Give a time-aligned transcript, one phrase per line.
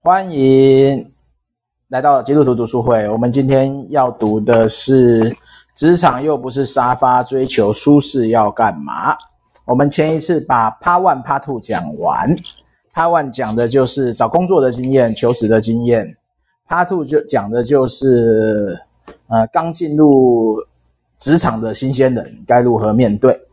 [0.00, 1.12] 欢迎
[1.88, 3.08] 来到基督徒读书会。
[3.08, 5.30] 我们今天要读的是
[5.74, 9.12] 《职场又不是沙发，追求舒适要干嘛》。
[9.64, 12.36] 我们前一次把 Part One、Part Two 讲完
[12.94, 16.16] ，Part One 讲的就是找工作的经验、求职的经验
[16.68, 18.80] ，Part Two 就讲的就是
[19.26, 20.64] 呃刚进入
[21.18, 23.47] 职场的新鲜人该如何面对。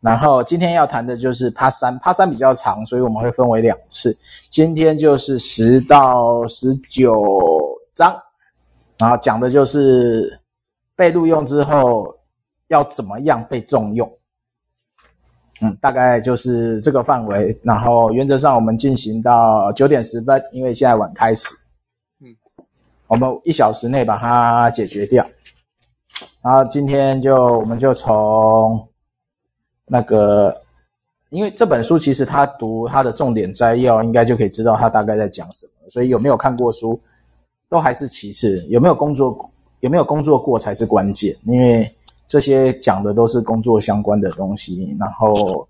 [0.00, 4.16] 然后今天要谈的就是 Part 3，Part 3比较长，所以我们会分为两次。
[4.48, 7.20] 今天就是十到十九
[7.92, 8.16] 章，
[8.96, 10.38] 然后讲的就是
[10.94, 12.16] 被录用之后
[12.68, 14.08] 要怎么样被重用。
[15.60, 17.58] 嗯，大概就是这个范围。
[17.64, 21.48] 然后原则上我们进行到九点十分，因为现在晚开始。
[22.20, 22.36] 嗯，
[23.08, 25.26] 我们一小时内把它解决掉。
[26.40, 28.88] 然后今天就我们就从。
[29.88, 30.54] 那个，
[31.30, 35.72] 因为这本书其实他读他的重点摘要，应该就可以知道他大概在讲什么。
[35.90, 37.00] 所以有没有看过书，
[37.68, 41.34] 都还是其次，有没有工作，有没有工作过才是关键。
[41.44, 41.90] 因为
[42.26, 44.94] 这些讲的都是工作相关的东西。
[44.98, 45.66] 然后，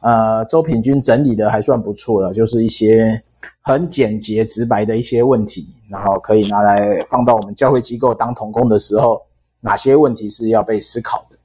[0.00, 3.20] 呃，周品均整理的还算不错了，就是一些
[3.62, 9.20] 很简洁直白的一些问题，然后可以拿来放到我们教会机构当同工的时候，
[9.60, 11.36] 哪些问题是要被思考的。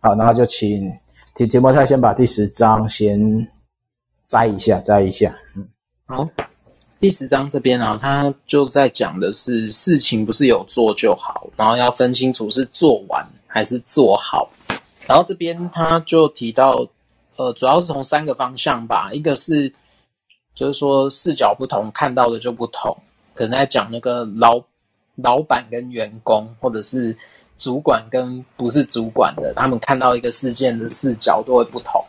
[0.00, 0.92] 好，然后就请。
[1.38, 3.48] 提提摩太先把第十章先
[4.24, 5.38] 摘一下，摘一下。
[5.54, 5.68] 嗯，
[6.04, 6.28] 好，
[6.98, 14.50] 第十章这边啊，他就在讲的是事情不是有做就好，然后要分清楚是做完还是做好。
[15.06, 16.84] 然后这边他就提到，
[17.36, 19.72] 呃，主要是从三个方向吧，一个是
[20.56, 22.96] 就是说视角不同，看到的就不同，
[23.34, 24.60] 可能在讲那个老
[25.14, 27.16] 老板跟员工，或者是。
[27.58, 32.02] 主管跟不是主管的，他们看到一个事件的视角都会不同。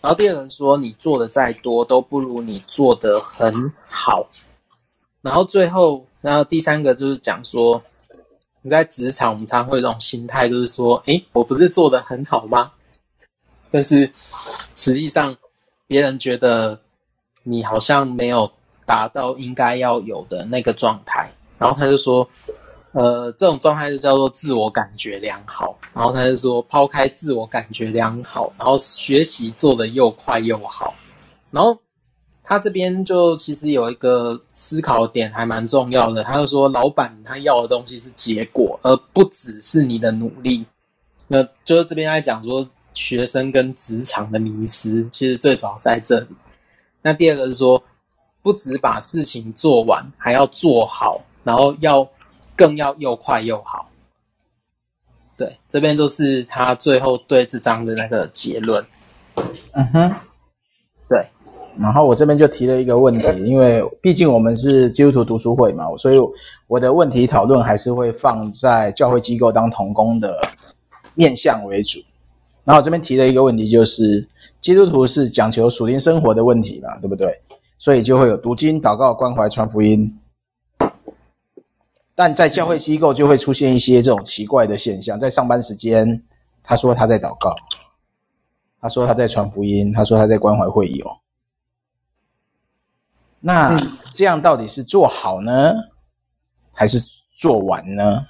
[0.00, 3.52] 然后第二个人说，你做的再多都不如你做的很
[3.86, 4.26] 好。
[5.20, 7.82] 然后最后，然后第三个就是讲说，
[8.62, 12.72] 你在职场，我们常会有这种心态，就是说，诶，我不是做的很好吗？
[13.70, 14.10] 但是
[14.74, 15.36] 实际上，
[15.86, 16.80] 别人觉得
[17.42, 18.50] 你好像没有
[18.86, 21.30] 达到应该要有的那个状态。
[21.58, 22.26] 然后他就说。
[22.98, 25.78] 呃，这种状态就叫做自我感觉良好。
[25.94, 30.92] 然后他就说，抛开自我感觉良好，然后学习做得又快又好。
[31.52, 31.78] 然后
[32.42, 36.24] 他这边就其实有一个思考点还蛮重要的。
[36.24, 40.66] 他就说，老板他要的东西是结果，而不只是你的努力。
[41.28, 46.26] 那就是这边在讲说，学生跟职场的迷失，其实最主要是在这里。
[47.00, 47.80] 那第二个是说，
[48.42, 52.04] 不只把事情做完，还要做好，然后要。
[52.58, 53.88] 更要又快又好，
[55.36, 58.84] 对，这边就是他最后对这章的那个结论。
[59.72, 60.12] 嗯哼，
[61.08, 61.24] 对。
[61.78, 66.18] 然后我这边就提了一个问题，因为毕竟我们是基督徒读书会嘛，所以
[66.66, 70.40] 我的问题讨论还是会放在教会机构当童工的
[71.14, 72.00] 面向为主。
[72.64, 74.26] 然后我这边提了一个问题，就是
[74.60, 77.40] 基督徒是讲求属灵生活的问题嘛，对不对？
[77.78, 80.18] 所以就会有读经、祷告、关怀、传福音。
[82.18, 86.24] 但在教会机构就会出现一些这种奇怪的现象，在上班时间，
[86.64, 87.54] 他说他在祷告，
[88.80, 91.16] 他说他在传福音，他说他在关怀会友。
[93.38, 93.76] 那
[94.14, 95.72] 这样到底是做好呢，
[96.72, 97.00] 还是
[97.38, 98.26] 做完呢？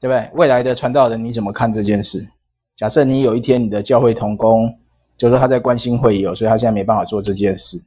[0.00, 0.30] 对不对？
[0.34, 2.28] 未来的传道人你怎么看这件事？
[2.74, 4.80] 假设你有一天你的教会同工
[5.16, 7.80] 就说他在关心会友，所以他现在没办法做这件事。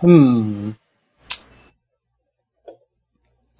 [0.00, 0.74] 嗯。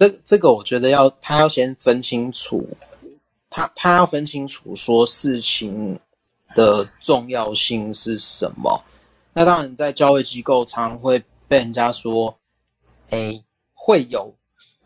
[0.01, 2.67] 这这个我觉得要他要先分清楚，
[3.51, 5.99] 他他要分清楚说事情
[6.55, 8.83] 的重要性是什么。
[9.31, 12.35] 那当然，在教育机构常常会被人家说，
[13.11, 13.43] 哎，
[13.75, 14.33] 会友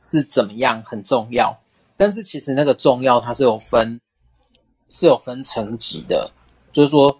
[0.01, 1.57] 是怎么样很重要，
[1.95, 4.01] 但是其实那个重要它是有分
[4.89, 6.29] 是有分层级的，
[6.73, 7.17] 就是说，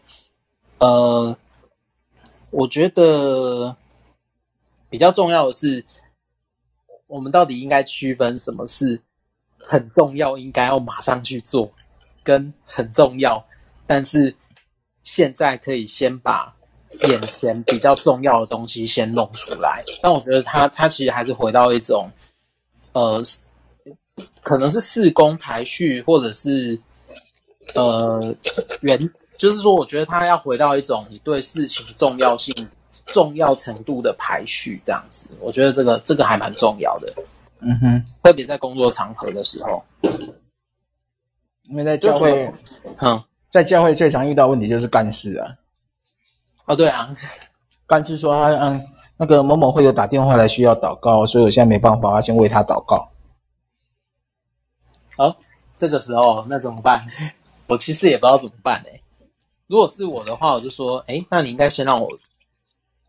[0.80, 1.38] 呃，
[2.50, 3.78] 我觉得
[4.90, 5.86] 比较重要的是。
[7.08, 9.00] 我们到底应该区分什么是
[9.58, 11.72] 很重要，应该要马上去做，
[12.24, 13.44] 跟很重要，
[13.86, 14.36] 但是
[15.04, 16.54] 现在可以先把
[17.04, 19.84] 眼前比较重要的东西先弄出来。
[20.02, 22.10] 但我觉得他他其实还是回到一种，
[22.94, 23.22] 呃，
[24.42, 26.80] 可能是事工排序，或者是
[27.76, 28.36] 呃
[28.82, 28.98] 原，
[29.38, 32.52] 就是说，我觉得他要回到一种你对事情重要性。
[33.08, 37.14] 重要程度的排序，这样子，我觉得这个这个还蛮重要的。
[37.60, 39.84] 嗯哼，特别在工作场合的时候，
[41.64, 42.54] 因为在教会，
[43.00, 45.56] 嗯，在教会最常遇到问题就是干事啊。
[46.66, 47.16] 哦，对啊，
[47.88, 48.86] 干事说，嗯，
[49.18, 53.10] 那个某某会有打电话来需要祷告，所以我现在没办法，要先为他祷告。
[55.18, 55.38] 好，
[55.78, 57.08] 这个时候那怎么办？
[57.68, 59.02] 我其实也不知道怎么办哎。
[59.68, 62.08] 如果是我的话，我就说，哎，那你应该先让我，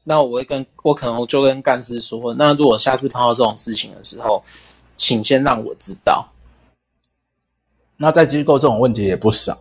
[0.08, 4.40] 那我会跟我可能就跟干事说，那如果下次碰到这种事情的时候，
[4.96, 6.24] 请先让我知道。
[7.96, 9.58] 那在机构这种问题也不少，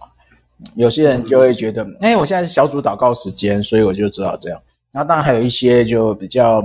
[0.75, 4.61] 有些人就会觉得，哎，我现在是小组祷告时间，所以我就只好这样。
[4.91, 6.61] 然后当然还有一些就比较，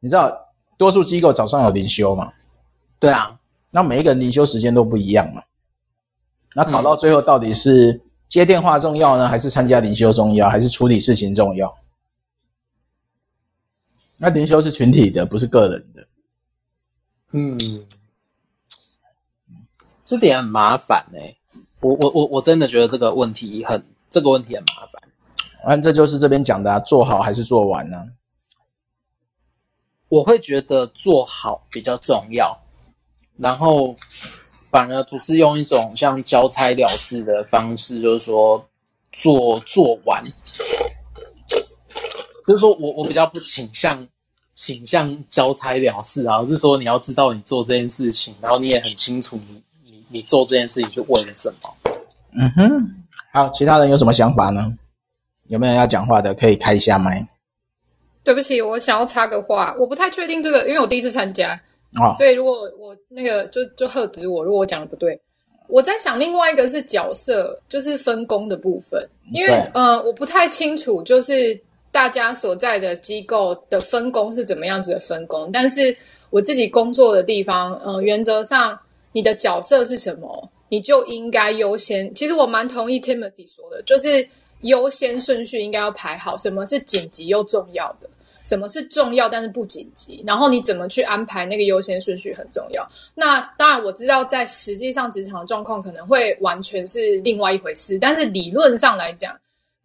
[0.00, 0.32] 你知道，
[0.76, 2.32] 多数机构早上有灵修嘛？
[2.98, 3.38] 对啊，
[3.70, 5.40] 那每一个人灵修时间都不一样嘛。
[6.52, 11.72] 那考到最后到底是接电话重要呢，还是参加灵修重要，还是处理事情重要？
[14.16, 16.06] 那灵修是群体的，不是个人的。
[17.32, 17.86] 嗯。
[20.04, 21.36] 这点很麻烦哎、欸，
[21.80, 25.02] 我我我我真的觉得这个问题很，这个问题很麻烦。
[25.64, 28.06] 啊，这就是这边讲的啊，做好还是做完呢？
[30.10, 32.54] 我会觉得做好比较重要，
[33.38, 33.96] 然后
[34.70, 38.62] 反而不是用一种像交差了事的方式，就是说
[39.10, 40.22] 做做完，
[42.46, 44.06] 就是说我我比较不倾向
[44.52, 49.62] 倾向交差了事啊，是说你要知道你做这件事情，然后你也很清楚你。
[49.84, 51.76] 你你做这件事情是为了什么？
[52.38, 52.94] 嗯哼，
[53.32, 54.72] 好，其他人有什么想法呢？
[55.48, 56.32] 有没有人要讲话的？
[56.34, 57.26] 可以开一下麦。
[58.22, 61.60] 对不起，我想要插个话，我不太确定这个，因为我第一次参加，
[62.00, 65.20] 哦，所以如果我那个就就喝止我，如果我讲的不对，
[65.68, 71.60] 我在想另外一个是角色，就是分工的部分，因为呃，我不太清楚，就是
[71.94, 75.96] 大家所在的机构的分工是怎么样子的分工，但是
[76.30, 78.76] 我自己工作的地方，呃，原则上。
[79.16, 80.50] 你的角色是什么？
[80.68, 82.12] 你就应该优先。
[82.16, 84.28] 其实我蛮同意 Timothy 说的，就是
[84.62, 86.36] 优先顺序应该要排好。
[86.36, 88.10] 什么是紧急又重要的？
[88.44, 90.24] 什么是重要但是不紧急？
[90.26, 92.84] 然后你怎么去安排那个优先顺序很重要。
[93.14, 97.96] 那当然我知道，在实际上职场的状况可能会完全是另外一回事。
[98.00, 99.32] 但是理论上来讲，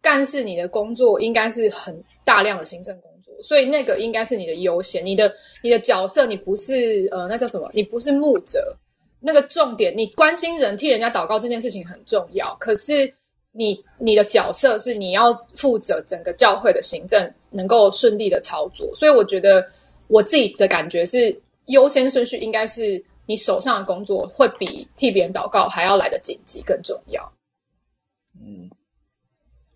[0.02, 5.04] 干事你的工作应该是很大量的行政工作，所以那个应该是你的优先。
[5.04, 5.32] 你的
[5.62, 7.70] 你的角色，你不是呃，那叫什么？
[7.74, 8.76] 你不是牧者。
[9.22, 12.56] 那个重点，你关心人、替人家祷告这件事情很重要。
[12.58, 13.12] 可是
[13.52, 19.62] 你你的角色是你要负责整个教会的行政能够顺利的操作，所以我觉得
[20.06, 27.30] 我自己的感觉是优先顺序应该是你手上的工作会比替别人祷告还要来得紧急更重要。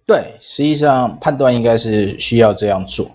[0.07, 3.11] 对，实际上判断应该是需要这样做。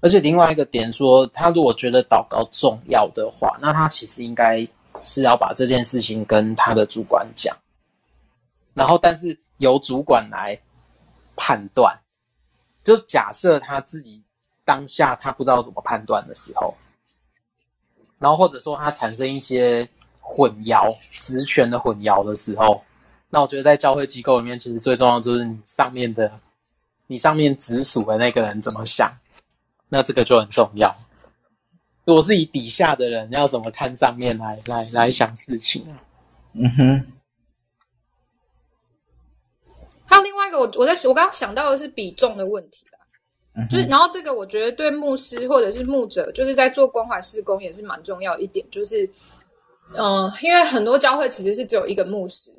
[0.00, 4.66] 而且另外一个点说，他如果觉得祷告重要的话，那他其实应该。
[5.06, 7.54] 是要把这件事情跟他的主管讲，
[8.72, 10.58] 然后但是由主管来
[11.36, 11.94] 判断，
[12.82, 14.22] 就是假设他自己
[14.64, 16.74] 当下他不知道怎么判断的时候，
[18.18, 19.86] 然后或者说他产生一些
[20.20, 22.82] 混淆职权的混淆的时候，
[23.34, 26.30] 那我觉得在教会机构里面，其实最重要就是你上面的
[27.08, 29.12] 你上面直属的那个人怎么想，
[29.88, 30.94] 那这个就很重要。
[32.04, 35.98] 如果是以底下的人要怎么看上面来来来想事情啊？
[36.52, 37.06] 嗯哼。
[40.06, 42.98] 还有另外一个，我我在我刚刚想到的是比重的问题啦。
[43.56, 43.66] 嗯。
[43.68, 49.04] 就是然后这个我觉得对牧师或者是牧者，就是在做关怀施工也是蛮重要一点，就是
[49.96, 52.52] 嗯、呃，因为很多教会其实是只有一个牧师，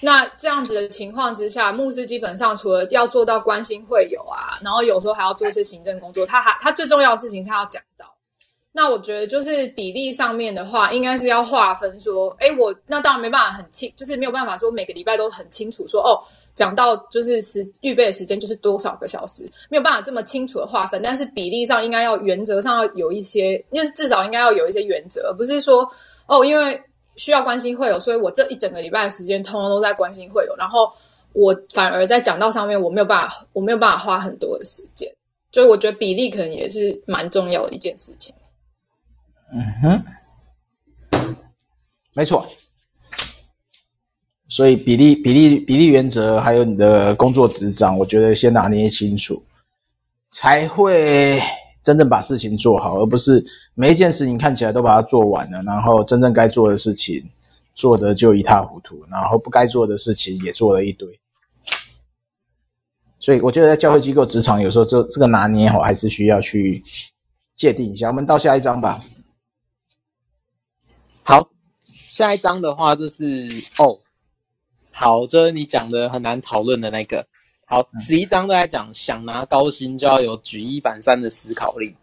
[0.00, 8.06] 那这样子的情况之下，牧师基本上除了要做到关心会友啊，然后有时候还要做一些行政工作，他还他最重要的事情他要讲到。
[8.72, 16.22] 那我觉得就是比例上面的话，应该是要划分说，诶，我那当然没办法很清，就是没有办法说每个礼拜都很清楚说，哦，
[16.54, 21.02] 讲到就是时预备的时间就是多少个小时，没有办法这么清楚的划分。
[21.02, 25.86] 但是比例上应该要原则上要有一些，因为至少应该要有一些原则，而不是说
[26.26, 26.80] 哦，因为
[27.20, 30.90] 需要关心会友，所以我这一整个礼拜的时间通通都在关心会友，然后
[31.34, 35.06] 我反而在讲道上面我没有办法，我没有办法花很多的时间，
[35.52, 38.34] 所以我觉得比例可能也是蛮重要的一件事情。
[39.52, 40.02] 嗯
[41.12, 41.36] 哼，
[42.14, 42.46] 没错。
[44.48, 49.40] 所以比例、比例、比例原则，还有你的工作职掌，我觉得先拿捏清楚，
[50.30, 51.38] 才会
[51.82, 53.44] 真正把事情做好，而不是
[53.74, 57.24] 每一件事情看起来都把它做完了，然后真正该做的事情
[57.74, 61.18] 做得就一塌糊涂，然后不该做的事情也做了一堆。
[63.18, 66.82] 所以我觉得在教会机构职场，有时候这这个拿捏好，还是需要去
[67.56, 68.08] 界定一下。
[68.08, 69.00] 我们到下一章吧。
[71.22, 71.48] 好，
[72.08, 73.98] 下一章的话就是哦，
[74.90, 77.26] 好，就是你讲的很难讨论的那个。
[77.70, 81.94] 好，十一章都在讲想拿高薪就要有举一反三的思考力。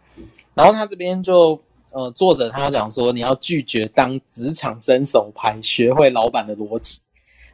[0.54, 1.60] 然后他这边就
[1.90, 7.00] 呃，作者他讲说，你要拒绝当职场伸手牌，学会老板的逻辑。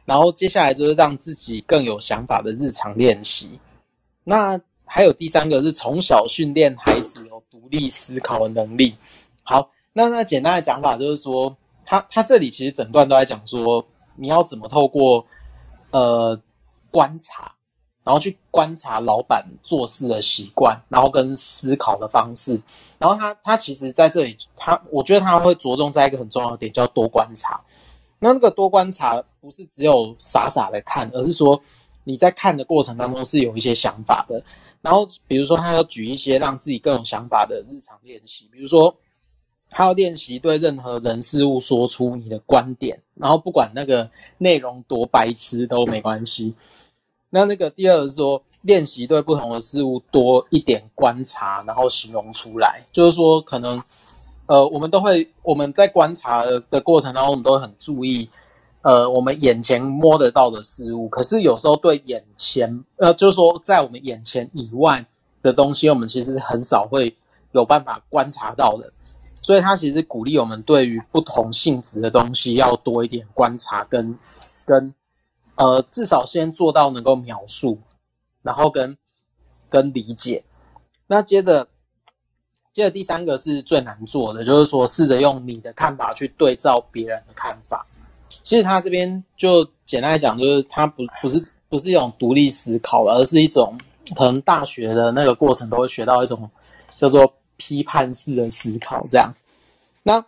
[0.04, 3.58] 然后接下来就是让自己更有想法的日常练习。
[4.22, 8.94] 那还有第三个是从小训练孩子有独立思考的能力。
[9.42, 15.26] 好，那那简单的讲法就是说，他他这里其实整段都在讲说，你要怎么透过
[15.90, 16.40] 呃
[16.92, 17.53] 观察，
[18.04, 22.60] 然后去观察老板做事的习惯，然后跟思考的方式。
[22.98, 27.60] 然后他他其实在这里，他我觉得他会着重在一个很重要的点，叫多观察。
[28.20, 31.60] 那那个多观察不是只有傻傻的看，而是说
[32.04, 34.42] 你在看的过程当中是有一些想法的。
[34.82, 38.94] 然后比如说他要举一些让自己更有想法的日常练习，比如说
[39.70, 46.54] 他要练习对任何人事物说出你的观点，然后不管那个内容多白痴都没关系。
[47.34, 53.82] 那那个第二是说练习对不同的事物多一点观察，然后形容出来，就是说可能。
[54.46, 58.28] 呃，我们都会，我们在观察的过程当中，我们都很注意，
[58.82, 61.08] 呃，我们眼前摸得到的事物。
[61.08, 65.02] 可是有时候对眼前，呃，就是说在我们眼前以外
[65.40, 67.16] 的东西，我们其实很少会
[67.52, 68.92] 有办法观察到的。
[69.40, 74.18] 所以他其实鼓励我们对于不同性质的东西要多一点观察跟，
[74.66, 74.92] 跟
[75.56, 77.78] 呃，至少先做到能够描述，
[78.42, 78.96] 然后跟
[79.68, 80.42] 跟理解。
[81.06, 81.66] 那接着。
[82.72, 87.86] 接着第三个是最难做的，就是说试着用你的看法去对照别人的看法。
[88.42, 93.78] 其实他这边就简单来讲，就是他不不是不是一种独立思考，而是一种
[94.16, 96.50] 可能大学的那个过程都会学到一种
[96.96, 99.06] 叫做批判式的思考。
[99.08, 99.32] 这样，
[100.02, 100.24] 那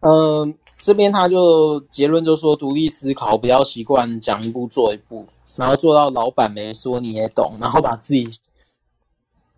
[0.00, 0.52] 嗯、
[0.86, 5.26] 这边他就结论就说，独立思考比较习惯讲一步做一步，
[5.56, 8.28] 然后做到老板没说你也懂，然后把自己。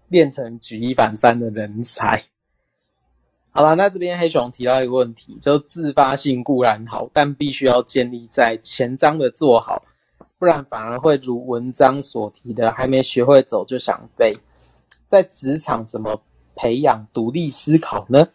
[0.09, 2.25] 练成举一反三的人才。
[3.51, 9.83] 好了，那这边黑熊提到一个问题，就自发性固然好，但必须要建立在前章的做好，
[10.39, 14.35] 不然反而会如文章所提的，还没学会走就想飞。
[15.07, 16.19] 在职场怎么
[16.55, 18.27] 培养独立思考呢？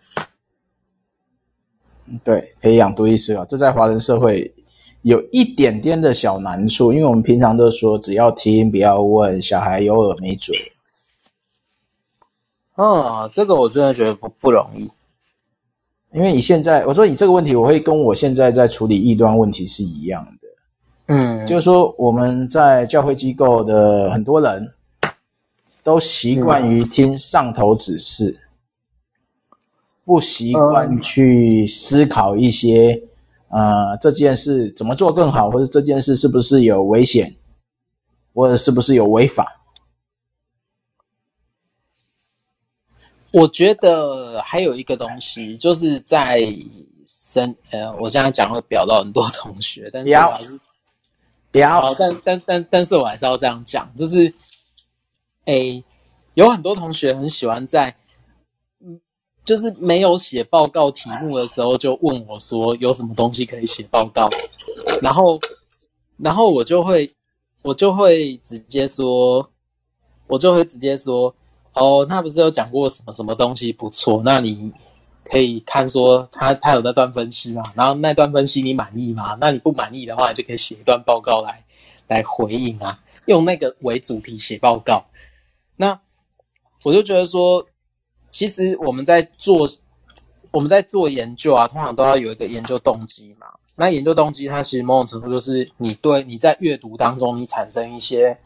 [2.23, 4.53] 对，培养独立思考，这在华人社会
[5.01, 10.55] 有一点点的小难处，因为我们平常都说只要听不要问，小孩有耳没嘴。
[12.75, 14.91] 啊、哦，这个我真的觉得不不容易，
[16.11, 20.47] 因为你现在我说你这个问题，我会跟我现在在处理异端问题是一样的，
[21.05, 24.73] 嗯，就是说我们在教会机构的很多人
[25.83, 28.42] 都习惯于听上头指示，嗯、
[30.05, 33.01] 不习惯去思考一些，
[33.49, 37.33] 嗯、呃，这件事怎么做更好，或者这件事是不是有危险，
[38.33, 39.59] 或者是不是有违法。
[43.31, 46.39] 我觉得还有一个东西，就是在
[47.07, 50.59] 生呃，我现在讲会表到很多同学，但是我还是
[51.51, 54.31] 不要，但但但但是我还是要这样讲，就是，
[55.45, 55.83] 诶，
[56.35, 57.95] 有很多同学很喜欢在，嗯，
[59.45, 64.29] 就是没有写报告题目的时候就问我说有什么东西可以写报告，
[65.01, 65.39] 然后
[66.17, 67.11] 然后我就会
[67.61, 69.49] 我就会直接说，
[70.27, 71.35] 我就会直接说。
[71.75, 74.21] 哦，那不是有讲过什么什么东西不错？
[74.23, 74.71] 那你
[75.23, 77.63] 可以看说他他有那段分析嘛？
[77.75, 79.35] 然后那段分析你满意吗？
[79.41, 81.65] 那你不满意的话，你就可以写一段报告来
[82.07, 85.05] 来回应啊，用那个为主题写报告。
[85.75, 85.99] 那
[86.83, 87.65] 我就觉得说，
[88.33, 89.69] 其实我们在做
[90.51, 93.47] 我们在做研究啊，通常都要有一个研究动机嘛。
[93.75, 98.37] 那研究动机，它其实某种程度就是你对你在阅读当中，你产生一些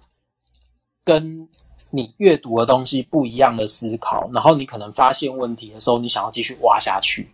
[1.04, 1.50] 跟。
[1.90, 7.30] 你阅读的东西不一样的思考，然后你可能发现问题的时候，你想要继续挖下去。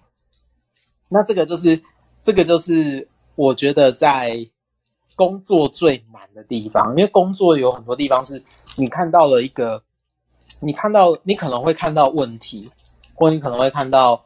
[1.09, 1.81] 那这个就是，
[2.21, 4.47] 这个就是我觉得在
[5.15, 8.41] 工作最难的地方，因为工作有很多地方是
[8.75, 9.81] 你看到了一个，
[10.63, 12.71] 你看到你可能会看到问题，
[13.13, 14.25] 或你可能会看到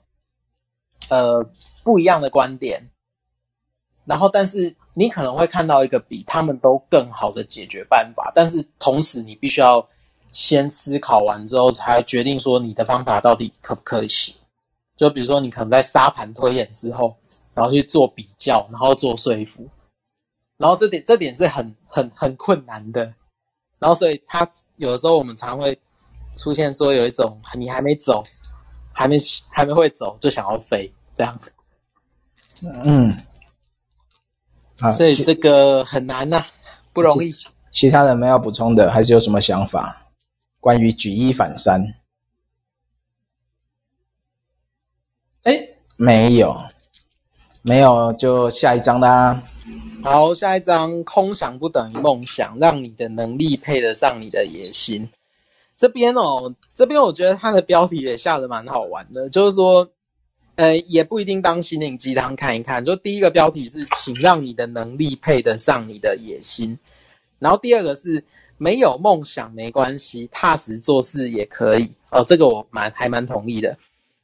[1.10, 1.44] 呃
[1.84, 2.89] 不一样的观点，
[4.06, 9.88] 然后但是你可能会看到一个比他们都更好的解决办法，但是同时你必须要。
[10.34, 14.36] 先思考完之后，才决定说你的方法到底可不可以行。
[14.96, 17.15] 就比如说，你可能在沙盘推演之后，
[17.56, 19.67] 然后去做比较，然后做说服，
[20.58, 23.12] 然后这点这点是很很很困难的。
[23.79, 25.79] 然后所以他有的时候我们常会
[26.38, 28.24] 出现说有一种你还没走，
[28.94, 29.17] 还没
[29.50, 31.38] 还没会走就想要飞这样。
[32.62, 33.15] 嗯，
[34.89, 36.46] 所以这个很难呐、啊，
[36.94, 37.34] 不容易。
[37.72, 40.08] 其他人没有补充的，还是有什么想法？
[40.60, 41.94] 关于举一反三？
[45.44, 46.56] 哎，没有，
[47.62, 49.44] 没有，就下一章啦。
[50.03, 55.08] 好，下一章，空想不等于梦想，让你的能力配得上你的野心。
[55.77, 59.88] 这边哦，这边我觉得它的标题也下得蛮好玩的，就是说，
[60.55, 62.84] 呃，也不一定当心灵鸡汤看一看。
[62.84, 66.77] 就第一个标题是，请让你的能力配得上你的野心。
[67.39, 68.24] 然后第二个是，
[68.57, 71.91] 没有梦想没关系，踏实做事也可以。
[72.10, 73.77] 哦，这个我蛮还蛮同意的。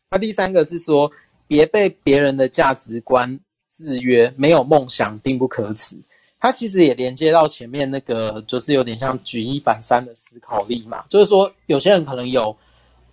[0.09, 1.11] 那第三个是说，
[1.47, 3.39] 别被别人的价值观。
[3.75, 5.97] 制约，没有梦想并不可耻，
[6.43, 11.05] 它其实也连接到前面那个，就是有点像举一反三的思考力嘛。
[11.07, 12.53] 就是说，有些人可能有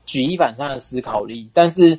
[0.04, 1.96] 举一反三的思考力，但是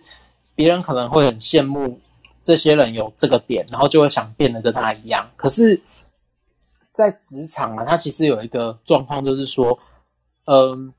[0.56, 1.98] 别人可能会很羡慕
[2.44, 5.32] 这些人有这个点，然后就会想变得跟他一样。
[5.38, 5.82] 可是，
[6.92, 9.80] 在职场啊，它其实有一个状况，就是说，
[10.48, 10.94] 嗯、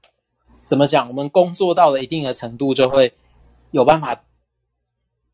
[0.65, 1.09] 怎么讲？
[1.09, 3.13] 我们工作到了一定的程度，就会
[3.71, 4.19] 有办法。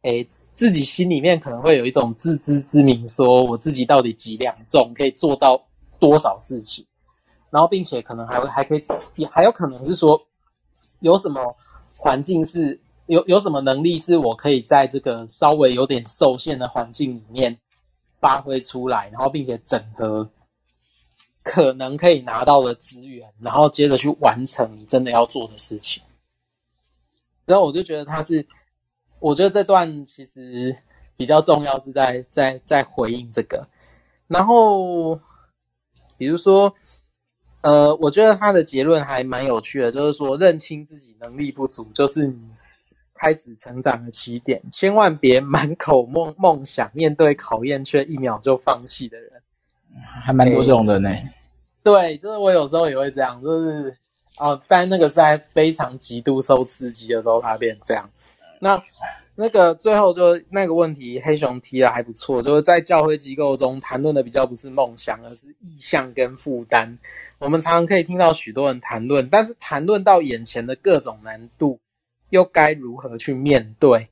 [0.09, 5.63] 诶，自己心里面可能会有一种自知之明，说我自己到底几两重，可以做到
[5.99, 6.83] 多少事情，
[7.51, 8.83] 然后并且可能还会还可以，
[9.17, 10.19] 也还有可能是说，
[11.01, 11.55] 有什么
[11.95, 17.59] 环境是有有什么能力是我可以在这个稍微有点受限的环境里面
[18.19, 20.27] 发挥出来，然后并且整合
[21.43, 26.03] 可能可以拿到的资源，然后接着去完成你真的要做的事情。
[27.45, 28.47] 然后我就觉得他是。
[29.21, 30.77] 我觉得这段其实
[31.17, 33.67] 比较重要，是在在在回应这个。
[34.27, 35.19] 然后，
[36.17, 36.75] 比如说，
[37.63, 42.51] 呃，我觉得他的结论还蛮有趣的，就是说，认清自己能力不足，就是你
[43.15, 44.63] 开始成长的起点。
[44.71, 49.33] 千万别满口梦梦想，面对考验却一秒就放弃的人，
[50.25, 51.09] 还蛮多这种的呢。
[51.83, 53.97] 对，就是我有时候也会这样，就是
[54.37, 58.11] 哦，但那个是在非常极度受刺激的时候，他变这样。
[58.61, 58.83] 那
[59.37, 66.99] 那个最后就那个问题，黑熊提的还不错，就是在教会机构中谈论的比较不是梦想，而是意向跟负担。
[67.39, 71.79] 我们常常可以听到许多人谈论，但是谈论到眼前的各种难度，
[72.31, 74.09] 又该如何去面对？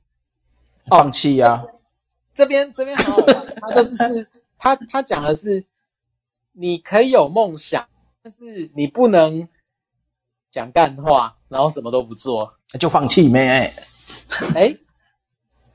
[0.89, 1.65] 放弃啊！
[2.33, 5.65] 这边这边很好玩，他就是是 他他讲的是，
[6.53, 7.85] 你可以有梦想，
[8.23, 9.49] 但是你不能
[10.49, 13.73] 讲干话，然后什么都不做，就放弃没？
[14.55, 14.75] 哎，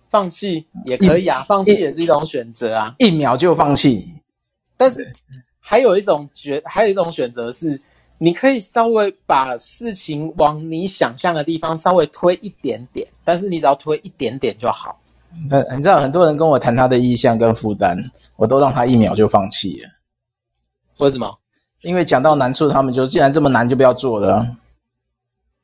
[0.08, 4.12] 放弃也可以啊，放弃也是一种选择啊，一秒就放弃。
[4.76, 5.12] 但是
[5.60, 7.80] 还有一种觉，还有一种选择是，
[8.18, 15.00] 你可以稍微把事情往你想象的地方稍微推一点点，但是你只要推一点点就好。
[15.48, 19.88] 那你知道，很多人跟我谈他的意向跟负担，我都让他一秒就放弃了。
[20.98, 21.38] 为什么？
[21.80, 24.46] 因为讲到难处，他们就既然这么难，就不要做了。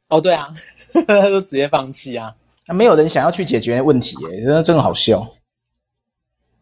[0.09, 0.49] 哦，对啊，
[1.07, 2.35] 他就直接放弃啊。
[2.69, 5.27] 那没有人想要去解决问题，欸，真的真的好笑。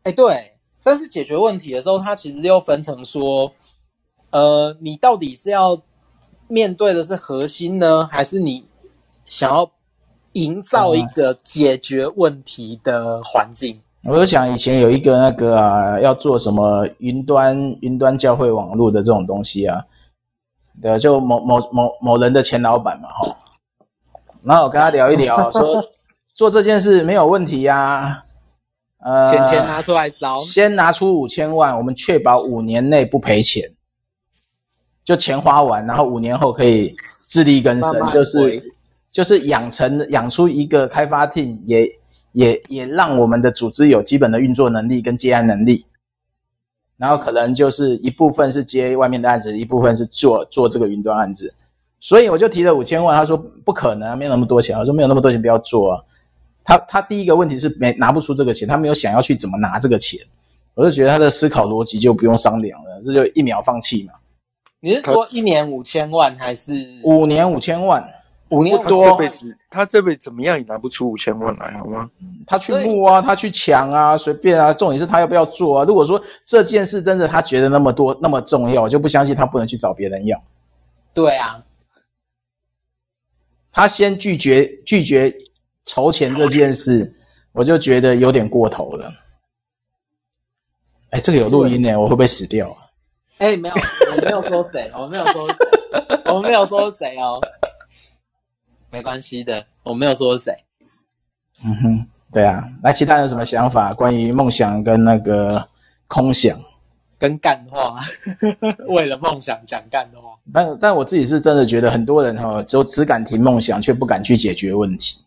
[0.04, 0.52] 哎，对，
[0.84, 3.52] 但是解决问题的时候，它其实又分成说，
[4.30, 5.82] 呃，你到底是要
[6.46, 8.64] 面对的是核心呢，还是你
[9.24, 9.68] 想要
[10.34, 13.80] 营造一个解决问题的环境？
[14.04, 19.84] 我就想以前有一个那个啊，要做什么云端云端教会网络的这种东西啊，
[20.80, 23.36] 对，就某某某某人的前老板嘛，哈。
[24.44, 25.84] 然后我跟他聊一聊，说。
[26.36, 28.24] 做这件事没有问题呀、啊，
[28.98, 33.70] 呃，钱钱拿出来烧，先拿出五千万，我们确保五年内不赔钱，
[35.02, 36.94] 就钱花完，然后五年后可以
[37.26, 38.62] 自力更生，就是
[39.10, 41.90] 就是养成养出一个开发 team，也
[42.32, 45.86] 也也让我们的组织有基本的运作能力跟接案能力，
[46.98, 51.54] 然后可能就是一部分是接外面的案子，一部分是做做这个云端案子，
[51.98, 56.02] 所以我就提了五千万，他说不可能，没有那么多钱，我说没有那么多钱不要做啊。
[56.68, 60.20] 他他第一个问题是没拿不出这个钱，他没有想要去怎么拿这个钱，
[60.74, 64.12] 我就觉得他的思考逻辑就不用商量了，这就一秒放弃嘛。
[64.80, 66.72] 你是说一年五千万还是
[67.04, 68.04] 五年五千万？
[68.48, 72.10] 五年多，这辈子他这辈子怎么样也拿不出五千万来，好吗？
[72.46, 75.84] 他去募啊，他去抢啊，随便啊，重点是他要不要做啊？
[75.84, 80.40] 如果说这件事真的他觉得那么多那么重要，我就不相信他不能去找别人要。
[81.14, 81.64] 对啊，
[83.72, 85.32] 他先拒绝拒绝。
[85.86, 87.16] 筹钱这件事，
[87.52, 89.12] 我就觉得有点过头了。
[91.10, 92.76] 哎，这个有录音呢，我会不会死掉啊？
[93.38, 93.74] 哎，没有，
[94.16, 95.48] 我没有说谁， 我没有说，
[96.34, 97.40] 我没有说谁哦。
[98.90, 100.52] 没关系的，我没有说谁。
[101.64, 102.64] 嗯哼，对啊。
[102.82, 103.94] 那其他人有什么想法？
[103.94, 105.68] 关于梦想跟那个
[106.08, 106.58] 空想？
[107.18, 107.96] 跟干话，
[108.88, 110.38] 为了梦想讲干话。
[110.52, 115.18] 但但我自己是真的觉得，很多人哈，就只敢提梦想，却不敢去解决问题。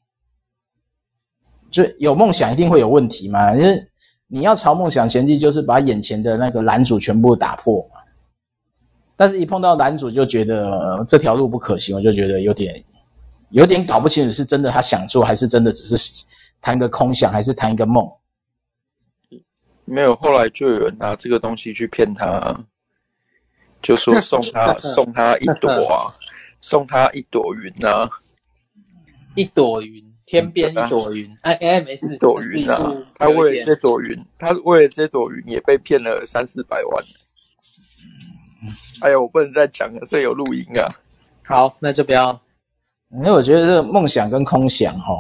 [1.71, 3.55] 就有梦想一定会有问题嘛？
[3.55, 3.87] 因为
[4.27, 7.99] 你要朝梦想前进，就是把眼前的那个拦阻全部打破嘛。
[9.15, 12.83] 但是，一碰到拦阻，就觉得、呃、这条路不可行，我就觉得有点
[13.49, 16.23] 有点搞不清楚，是真的他想做，还是真的只是
[16.61, 18.09] 谈个空想，还是谈一个梦？
[19.85, 22.63] 没有，后来就有人拿这个东西去骗他，
[23.81, 26.07] 就说送他 送他一朵啊，
[26.61, 28.09] 送他一朵云啊，
[29.35, 30.08] 一朵云。
[30.29, 32.13] 天边一朵云，哎哎，没事。
[32.13, 37.03] 一朵云啊，他为了这朵云，他为了这朵云也被骗了三四百万。
[39.01, 40.85] 哎呀，我不能再讲了，这有录音啊。
[41.43, 42.39] 好，那就不要。
[43.09, 45.15] 因为我觉得这个梦想跟空想，哈，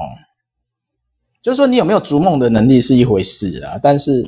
[1.41, 4.23] 就是说你有没有逐梦的能力是一回事啊，但是，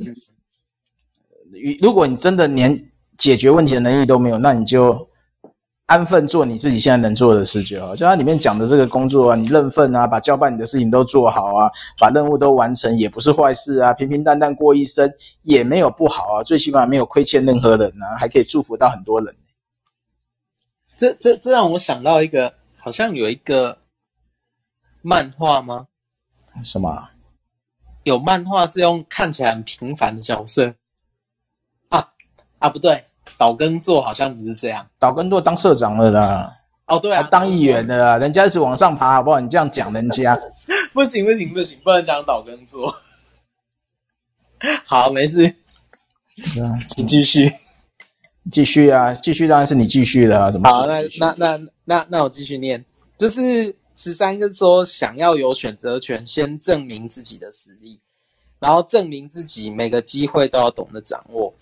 [1.80, 2.90] 如果你真的连
[3.20, 5.08] 解决问题的能力都没有，那你就。
[5.92, 19.36] 安分做你自己现在能做的事就好，就他里面讲的这个工作啊，你认份啊，把交办你的事情都做好啊，把任务都完成也不是坏事啊，平平淡淡过一生也没有不好啊，最起码没有亏欠任何人啊，还可以祝福到很多人。
[20.96, 23.80] 这这这让我想到一个，好像有一个
[25.02, 25.88] 漫画吗？
[26.64, 27.10] 什么？
[28.04, 30.74] 有漫画是用看起来很平凡的角色
[31.90, 32.14] 啊
[32.60, 33.04] 啊，不对。
[33.38, 36.58] 岛根座好像不是这样，岛根座当社长了啦。
[36.88, 39.40] 哦，对啊，当议员的啦，人家一直往上爬，好不好？
[39.40, 40.38] 你这样讲人家，
[40.94, 42.94] 不行不行不行，不能讲岛根座。
[44.86, 45.46] 好，没事，
[46.62, 47.54] 啊，请继续，
[48.52, 50.70] 继续啊，继续当然是你继续了啊，怎么？
[50.70, 52.84] 好，那那那那那我继续念，
[53.18, 57.98] 就是十三个说想要有选择权，先证明自己的实力，
[58.60, 61.54] 然后证明自己每个机会都要懂得掌握。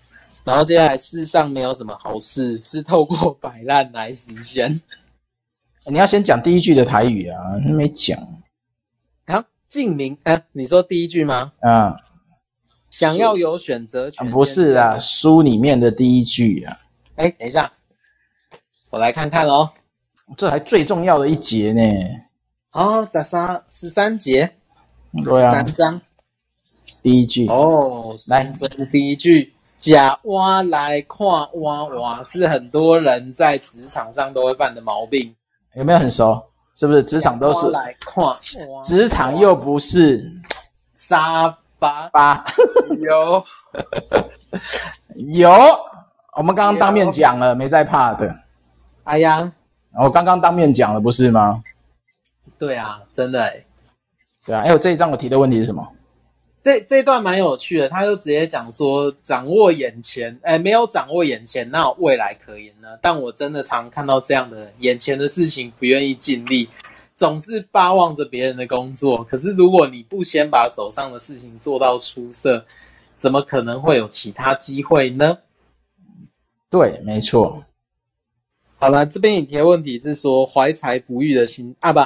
[0.43, 4.81] 然后接下来，世上没有什么好事是透过摆烂来实现。
[5.85, 8.19] 你要先讲第一句的台语啊，没讲。
[9.25, 11.51] 啊，静明，哎，你说第一句吗？
[11.61, 11.97] 啊，
[12.89, 14.29] 想要有选择权。
[14.31, 16.77] 不是啊，书里面的第一句啊。
[17.15, 17.71] 哎，等一下，
[18.89, 19.71] 我来看看哦。
[20.37, 21.81] 这还最重要的一节呢。
[22.71, 24.51] 哦，十三十三节，
[25.23, 26.01] 对啊，三章
[27.01, 29.53] 第一句哦，来，这是第一句。
[29.79, 35.33] 假挖来跨挖挖是很多人在职场上都会犯的毛病，
[35.75, 36.43] 有没有很熟？
[36.75, 37.69] 是不是职场都是？
[37.71, 38.37] 来跨，
[38.83, 40.29] 职场又不是
[40.93, 42.45] 沙发吧？
[43.01, 43.43] 有
[45.35, 45.51] 有，
[46.37, 48.33] 我们刚刚当面讲了，没在怕的。
[49.05, 49.51] 哎呀，
[49.97, 51.63] 我刚刚当面讲了，不是吗？
[52.57, 53.63] 对啊，真的哎。
[54.45, 55.87] 对啊，哎，我这一章我提的问题是什么？
[56.61, 62.97] 这这段蛮有趣的，他就直接讲说，掌握眼前，哎，没有掌握眼前，那未来可言呢？
[63.01, 66.67] 但我真的常看到这样的人，眼前的事情不愿意尽力，
[67.15, 69.23] 总是巴望着别人的工作。
[69.23, 72.65] 可是如果你不先把手上的事情做到出色，
[73.17, 75.37] 怎么可能会有其他机会呢？
[76.69, 77.63] 对，没错。
[78.77, 82.01] 好了，这边你提的问题是说怀才不遇的心啊，不。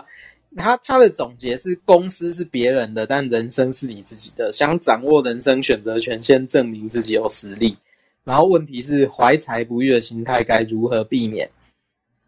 [0.56, 4.52] 他他的总结是：公司是别人的，但人生是你自己的。
[4.52, 7.78] 想掌握人生选择权，先证明自己有实力。
[8.24, 11.50] 然后问题是：怀才不遇的心态该如何避免？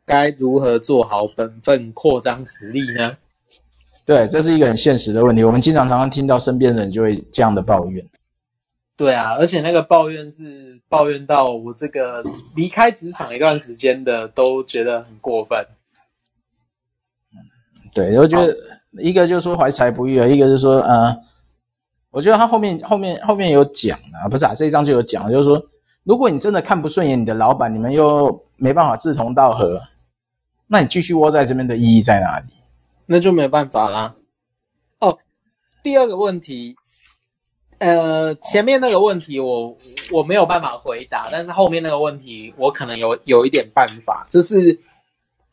[0.06, 3.18] 该如何做好本分，扩张实力呢？
[4.06, 5.44] 对，这是一个很现实的问题。
[5.44, 8.06] 我们经常常常听到身边的人就会这样的抱怨。
[8.98, 12.24] 对啊，而且那个抱怨是抱怨到我这个
[12.56, 15.66] 离开职场一段时间的，都觉得很过分。
[17.96, 18.54] 对，我觉得
[19.00, 21.16] 一个就是说怀才不遇啊，一个就是说，呃，
[22.12, 25.66] 我觉得他后面后面后面有讲啊，不是啊，这一章就有讲，就是说，
[26.04, 29.82] 如果你真的看不顺眼你的老板，你们又没办法志同道合，
[30.68, 32.48] 那你继续窝在这边的意义在哪里？
[33.06, 34.16] 那就没办法啦。
[35.00, 35.18] 哦，
[35.82, 36.76] 第二个问题，
[37.78, 39.78] 呃，前面那个问题我
[40.12, 44.82] 我没有办法回答，但是后面那个问题我可能有有一点办法，就是。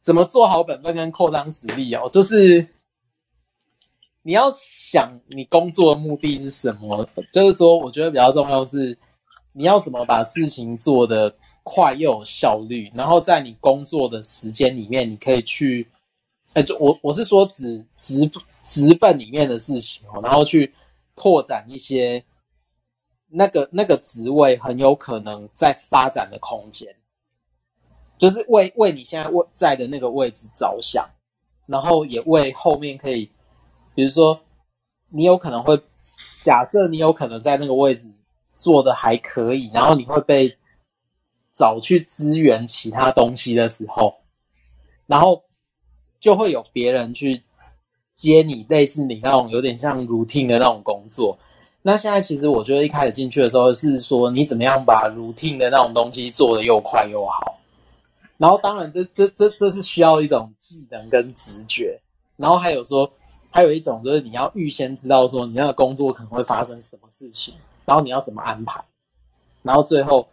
[0.02, 2.08] 怎么做好本分跟扩张实力哦？
[2.10, 2.66] 就是
[4.22, 7.08] 你要想你工作的目的是什么？
[7.32, 8.98] 就是说，我觉得比较重要是
[9.52, 15.88] 你要怎么把事情做得快又有效率，然后在你工作的时间里面，你可以去，
[16.54, 18.28] 哎，就我我是说直直
[18.64, 20.74] 直奔里面的事情哦，然后去
[21.14, 22.24] 拓展一些
[23.28, 26.92] 那个那个职位很有可能在发展的空间。
[28.22, 31.10] 就是为为你现在位在的那个位置着想，
[31.66, 33.28] 然后也为后面可以，
[33.96, 34.38] 比如说
[35.08, 35.76] 你有可能会
[36.40, 38.06] 假设你有可能在那个位置
[38.54, 40.56] 做的还可以，然后你会被
[41.52, 44.14] 找去支援其他东西的时候，
[45.08, 45.42] 然后
[46.20, 47.42] 就会有别人去
[48.12, 51.36] 接你，类似你那种有点像 routine 的那种工作。
[51.82, 57.58] 那现在其实我觉得一开始进去的时候是说，你怎么样把 routine 的那种东西做得又快又好。
[58.42, 62.00] 然后当然这这这这是需要一种技能跟直觉。
[62.34, 63.08] 然后还有说，
[63.50, 68.84] 还有一种就是你要预先知道说你那个工作可能会发生什么事情，然后你要怎么安排。
[69.62, 70.26] 然后最后，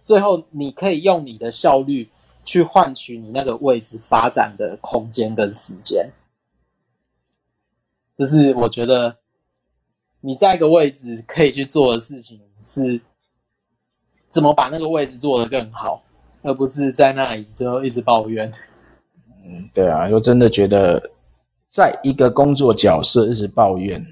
[0.00, 2.08] 最后你可以用你的效率
[2.44, 6.08] 去换取你那个位置发展的空间跟时间。
[8.14, 9.16] 这是我觉得。
[10.24, 13.00] 你在一个位置可以去做的事情是，
[14.28, 16.00] 怎么把那个位置做得更好，
[16.42, 18.52] 而不是在那里就一直抱怨。
[19.44, 21.02] 嗯，对啊，我真的觉得，
[21.70, 24.04] 在一个工作角色一直抱怨，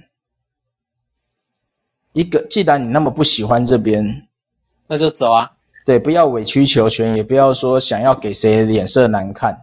[2.13, 4.27] 一个既然你那么不喜欢这边，
[4.87, 5.53] 那就走啊。
[5.87, 9.59] 对，不要委曲求全，也不要说想要给谁脸色难看。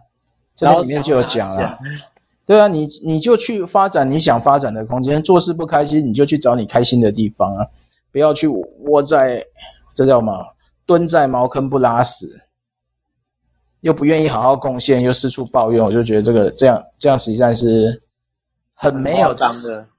[0.54, 1.78] 这里面就有讲了。
[2.44, 5.22] 对啊，你你就去发展你想发展的空间。
[5.22, 7.66] 做事不开心，你就去找你开心的地方啊！
[8.10, 9.44] 不要去窝在，
[9.94, 10.46] 这叫什么？
[10.86, 12.40] 蹲在茅坑不拉屎，
[13.80, 15.82] 又不愿意好好贡献，又四处抱怨。
[15.82, 18.00] 我就觉得这个这样这样实际上是
[18.74, 19.46] 很没有的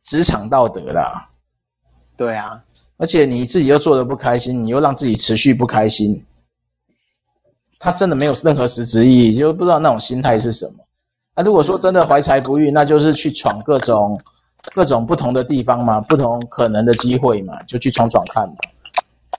[0.05, 1.25] 职场道德啦。
[2.17, 2.61] 对啊，
[2.97, 6.21] 而且你自己又做的不开心，你又让自己持续不开心，
[7.79, 10.85] 他真的没有任何实质意义，就不知道那种心态是什么。
[11.35, 14.19] 那、啊、如果说真的怀才不遇，那就是去闯各种
[14.73, 18.55] 各种不同的地方嘛，不同可能的机会嘛，就去闯闯看嘛。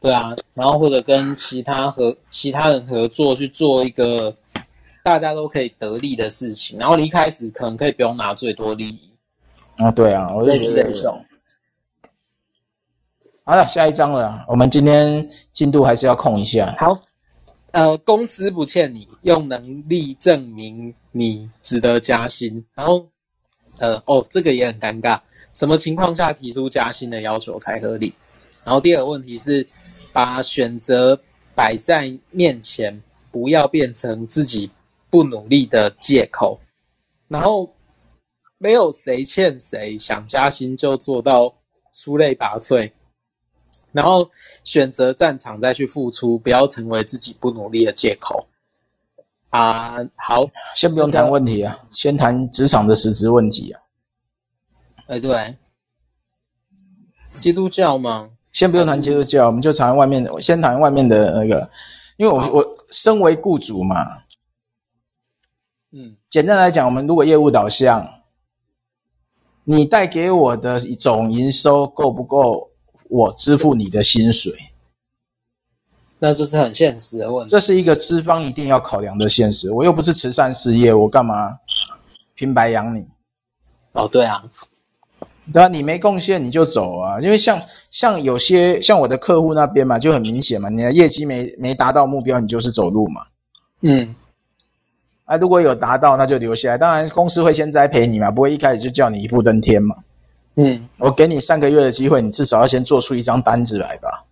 [0.01, 4.35] 对啊，然后或者跟其他和其他人合作去做一个
[5.05, 9.11] 大家都可以得利的事情，然后你一开始可能可以不用拿最多利益。
[9.77, 11.25] 啊，对啊，我就觉得这种。
[13.45, 16.75] 好了，下一章了，我们今天进度还是要控一下。
[16.79, 16.99] 好。
[17.73, 22.65] 呃，公司不欠你，用能力证明你值得加薪。
[22.75, 23.07] 然后，
[23.79, 25.21] 呃，哦，这个也很尴尬，
[25.55, 28.13] 什么情况下提出加薪的要求才合理？
[28.65, 29.65] 然后第二个问题是，
[30.12, 31.20] 把选择
[31.55, 34.70] 摆在面前，不要变成自己
[35.09, 36.61] 不努力的借口。
[37.29, 37.73] 然后，
[38.59, 41.55] 没有谁欠谁，想加薪就做到
[41.92, 42.90] 出类拔萃。
[43.92, 44.31] 然后
[44.62, 48.46] 选择战场再去付出，不要成为自己不努力的借口。
[49.49, 53.83] 啊，好，先不用谈问题啊，先谈职场的实质问题啊。
[55.07, 55.57] 哎，对，
[57.40, 58.31] 基督教吗？
[58.53, 60.41] 先不用谈基督教，我们就谈外面的。
[60.41, 61.71] 先谈外面的那个，
[62.17, 64.23] 因为我我身为雇主嘛，
[65.93, 68.23] 嗯，简单来讲，我们如果业务导向，
[69.65, 72.69] 你带给我的总营收够不够？
[73.09, 74.57] 我支付你的薪水，
[76.21, 77.51] 那这是很现实的问题。
[77.51, 79.73] 这是一个资方一定要考量的现实。
[79.73, 81.59] 我又不是慈善事业，我干嘛
[82.37, 83.05] 平白养你？
[83.95, 84.45] 哦，对啊，
[85.53, 87.21] 对啊，你没贡献你就走啊。
[87.21, 93.23] 因为像像有些像我的客户那边嘛，就很明显嘛，你的业绩没没达到目标，你就是走路嘛。
[93.81, 94.15] 嗯，
[95.25, 96.79] 啊，如果有达到，那就留下来。
[96.79, 99.97] 当然，公司会先栽培你嘛，不会一开始就叫你一步登天嘛。
[100.57, 104.27] 嗯，我给你三个月的机会，你至少要先做出一张单子来吧。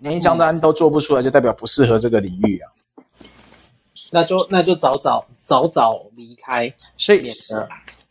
[0.00, 2.72] 连一张单都做不出来，就代表不适合这个领域啊。
[4.10, 6.74] 那就那就早早早早离开。
[6.96, 7.28] 所以，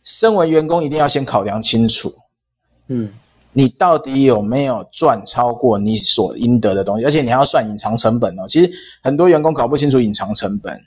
[0.04, 2.14] 身为员工一定要先考量清楚。
[2.86, 3.10] 嗯，
[3.52, 7.04] 你到底有没有赚超过你所应得的东西？
[7.04, 8.46] 而且你还要算隐藏成本哦。
[8.46, 8.70] 其实
[9.02, 10.80] 很多员工搞不清楚隐藏成本。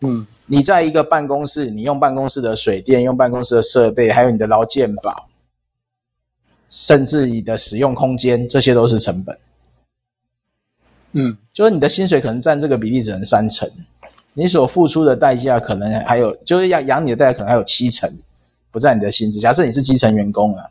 [0.00, 5.28] 嗯，你在一个办公室，你用办公室的水电，用办公室的设备，还有你的劳健保，
[6.68, 9.36] 甚至你的使用空间，这些都是成本。
[11.10, 13.68] 嗯，就是你的薪水可能占这个比例只能三成，
[14.34, 18.08] 你所付出的代价可能还有，就是要养你的代价可能还有七成
[18.70, 19.40] 不在你的薪资。
[19.40, 20.64] 假设你是基层员工啊，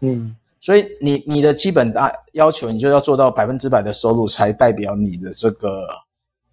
[0.00, 5.86] 嗯，所以你你的基本大要求，你就要做到百分之百的收入，才代表你的这个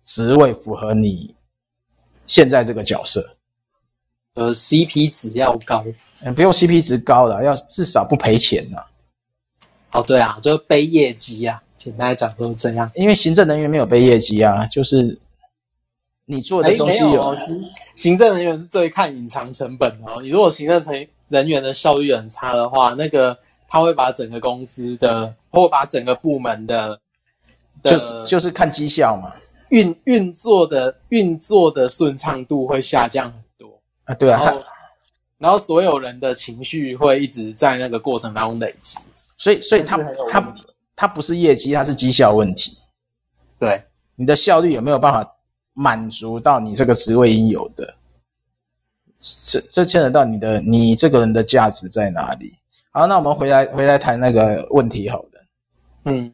[0.05, 1.35] 职位符合你。
[2.27, 3.35] 现在这个角色，
[4.35, 5.83] 呃，CP 值要高，
[6.21, 8.85] 嗯，不用 CP 值高了，要至少不赔钱呐。
[9.91, 12.89] 哦，对啊，就是背业绩啊，简单来讲就是这样。
[12.95, 15.19] 因为行政人员没有背业绩啊，就是
[16.25, 17.63] 你做的东西有，有行。
[17.95, 20.21] 行政人员是最看隐藏成本哦。
[20.21, 26.99] 你如果行政成人员的效率很差的话，那个他会把整个公司的，或把整个部门的，
[27.83, 29.33] 的就是就是看绩效嘛。
[29.69, 34.63] 运运作的运作的顺畅度会下降很多啊，对啊，然后，
[35.37, 38.99] 然后所有人的情绪会一直在那个过程当中累积，
[39.37, 39.97] 所以所以他
[40.29, 40.53] 他
[40.97, 42.77] 他不是业绩，他是绩效问题。
[43.57, 43.83] 对，
[44.17, 45.37] 你的效率有没有办法
[45.73, 47.95] 满足到你这个职位应有的？
[49.47, 52.55] 这这牵扯到你的你这个人的价值在哪里？
[52.91, 55.29] 好，那我们回来回来谈那个问题，好了。
[56.05, 56.33] 嗯，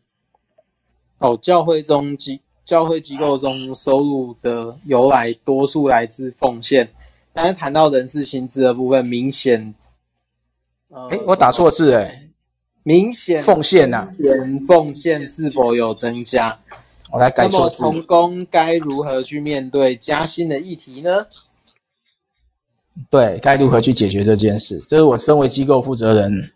[1.20, 6.90] 哦，教会中机教会机构中收入的由来，多数来自奉献，
[7.34, 9.76] 但是谈到人事薪资的部分，明显，
[10.90, 12.30] 呃，诶，我打错字诶，
[12.84, 14.08] 明显奉献呐，
[14.66, 16.58] 奉献是否有增加？
[17.12, 17.48] 我来改。
[17.48, 21.26] 那么，同工该如何去面对加薪的议题呢？
[23.10, 24.84] 对，该如何去解决这件事？
[24.88, 26.52] 这是我身为机构负责人，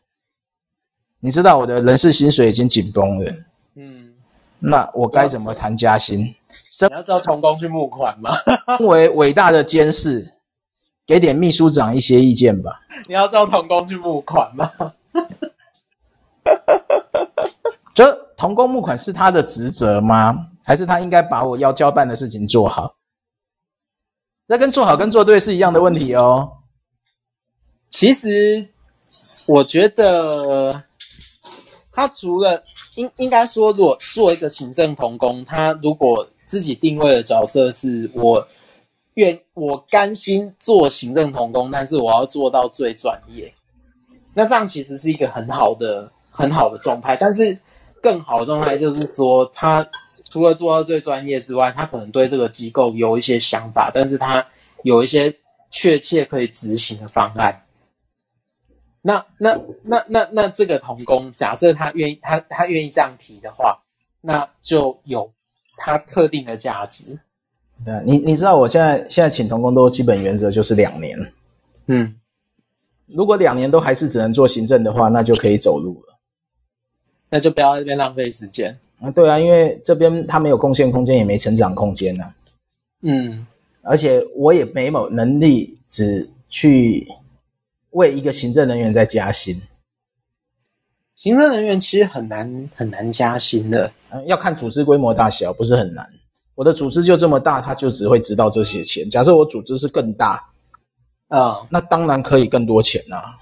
[1.19, 3.33] 你知道我的人事薪水已经紧绷了。
[3.75, 4.13] 嗯，
[4.59, 6.19] 那我该怎么谈加薪？
[6.19, 8.31] 你要叫童工去募款吗？
[8.77, 10.33] 身为伟大的监事，
[11.05, 12.81] 给点秘书长一些意见吧。
[13.07, 14.71] 你要叫童工去募款吗？
[18.41, 20.47] 同工募款是他的职责吗？
[20.63, 22.95] 还是他应该把我要交办的事情做好？
[24.47, 26.51] 那跟做好跟做对是一样的问题哦。
[27.91, 28.67] 其实，
[29.45, 30.75] 我觉得
[31.91, 32.63] 他除了
[32.95, 38.47] 应应该说，如果做一个行政同工，他如果自己定位的角色是我
[39.13, 43.53] 愿我甘心做行政同工，但是我要做到最专业，
[44.33, 47.15] 那这样其实是一个很好的很好的状态。
[47.15, 47.55] 但是
[48.01, 49.89] 更好的状态就是说他。
[50.23, 54.47] 除了做到最专业之外，他可能对这个机构有一些想法，但是他
[54.81, 55.35] 有一些
[55.71, 57.63] 确切可以执行的方案。
[59.01, 63.81] 那、那、那、那、那这个童工，假设他愿意，他他愿意这样提的话，
[64.21, 65.33] 那就有
[65.75, 67.19] 他特定的价值。
[67.83, 71.33] 对，你你知道，我现在现在请童工都基本原则就是两年。
[71.87, 72.15] 嗯，
[73.05, 76.10] 如果两年都还是只能做行政的话，那就可以走路了。
[77.31, 78.77] 那就不要在这边浪费时间。
[78.99, 82.35] 啊，对啊，因为这边他没有贡献空间，也没成长空间呢、啊。
[83.01, 83.47] 嗯，
[83.81, 87.07] 而且我也没有能力只去
[87.89, 89.59] 为一个行政人员在加薪。
[91.15, 96.07] 行政人员其实很难很难加薪的，嗯，要看组织规模大小，不是很难。
[96.53, 99.09] 我的组织就这么大，他就只会知道这些钱。
[99.09, 100.51] 假设我组织是更大，
[101.27, 103.39] 啊、嗯，那当然可以更多钱啊。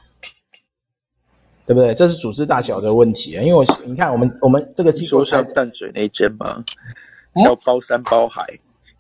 [1.69, 1.93] 对不对？
[1.93, 3.43] 这是组织大小的问题啊！
[3.43, 6.63] 因为我你看，我们我们这个机构说像淡水那间嘛，
[7.45, 8.41] 要包山包海。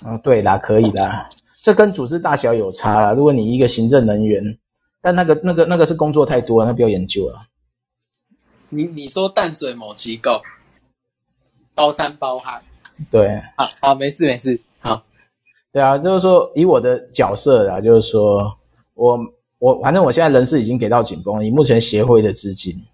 [0.03, 1.27] 啊、哦，对啦，可以啦。
[1.57, 3.13] 这跟组织大小有差啦。
[3.13, 4.59] 如果你一个行政人员，
[5.01, 7.47] 但那个那个那个是工作太多，那不要研究了。
[8.69, 10.39] 你你说淡水某机构
[11.73, 12.61] 包山包海，
[13.09, 15.01] 对，好好没事没事，好，
[15.73, 18.55] 对啊，就是说以我的角色啊，就是说
[18.93, 19.17] 我。
[19.59, 22.85] 我反正我现在人事已经给到紧绷了，以目前协会的资金，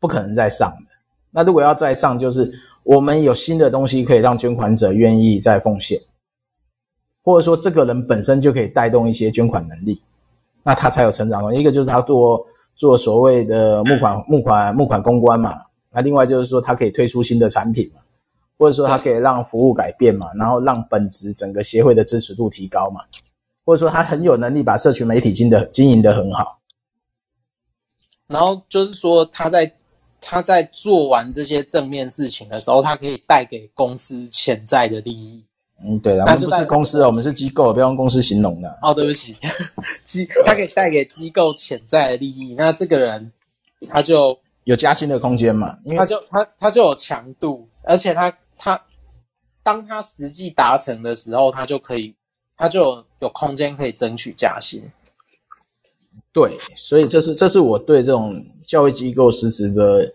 [0.00, 0.90] 不可能再上的。
[1.30, 6.00] 那如果要再上，就是我们有新的东西可以让捐款者愿意再奉献，
[7.22, 10.00] 或者说这个人本身就可以带动一些捐款能力，
[10.62, 11.54] 那他才有成长。
[11.54, 18.00] 一个就是他做做所谓的募款募款募款公关嘛，那另外就是说他可以推出新的产品嘛，
[18.56, 23.02] 或者说他可以让服务改变嘛，然后让本职整个协会的支持度提高嘛。
[23.64, 26.60] 或者说他很有能力把社群媒体经的经营的很好，
[28.26, 29.72] 然后就是说他在
[30.20, 35.44] 他在做完这些正面事情的时候，他可以带给公司潜在的利益。
[35.82, 38.78] 嗯，对了，我们不是公司哦，我们是机构，不要用公司形容的。
[38.80, 39.36] 哦，对不起，
[40.04, 43.32] 机他可以带给机构潜在的利益，那这个人
[43.88, 45.78] 他就有加薪的空间嘛？
[45.84, 48.80] 因为他就他他就有强度，而且他他
[49.62, 52.14] 当他实际达成的时候，他就可以。
[52.56, 54.82] 他就有，空间可以争取加薪，
[56.32, 60.12] 对，所以这是这是我对这种教育机构实质的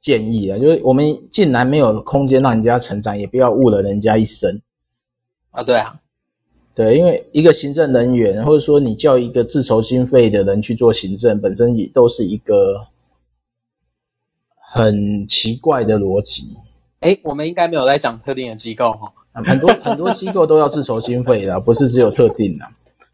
[0.00, 4.60] 建议啊，就是我们既然没有空间让人家成长，也不要误了人家一生
[5.50, 5.62] 啊。
[5.62, 6.00] 对啊，
[6.74, 12.86] 对，因为一个行政人员，或者说你叫一个自筹经费的人去做行政，本身也都是一个
[14.72, 16.56] 很奇怪的逻辑。
[17.00, 19.12] 哎，我们应该没有在讲特定的机构哈。
[19.44, 22.64] 很多 很多机构都要自筹经费的，不是只有特定的。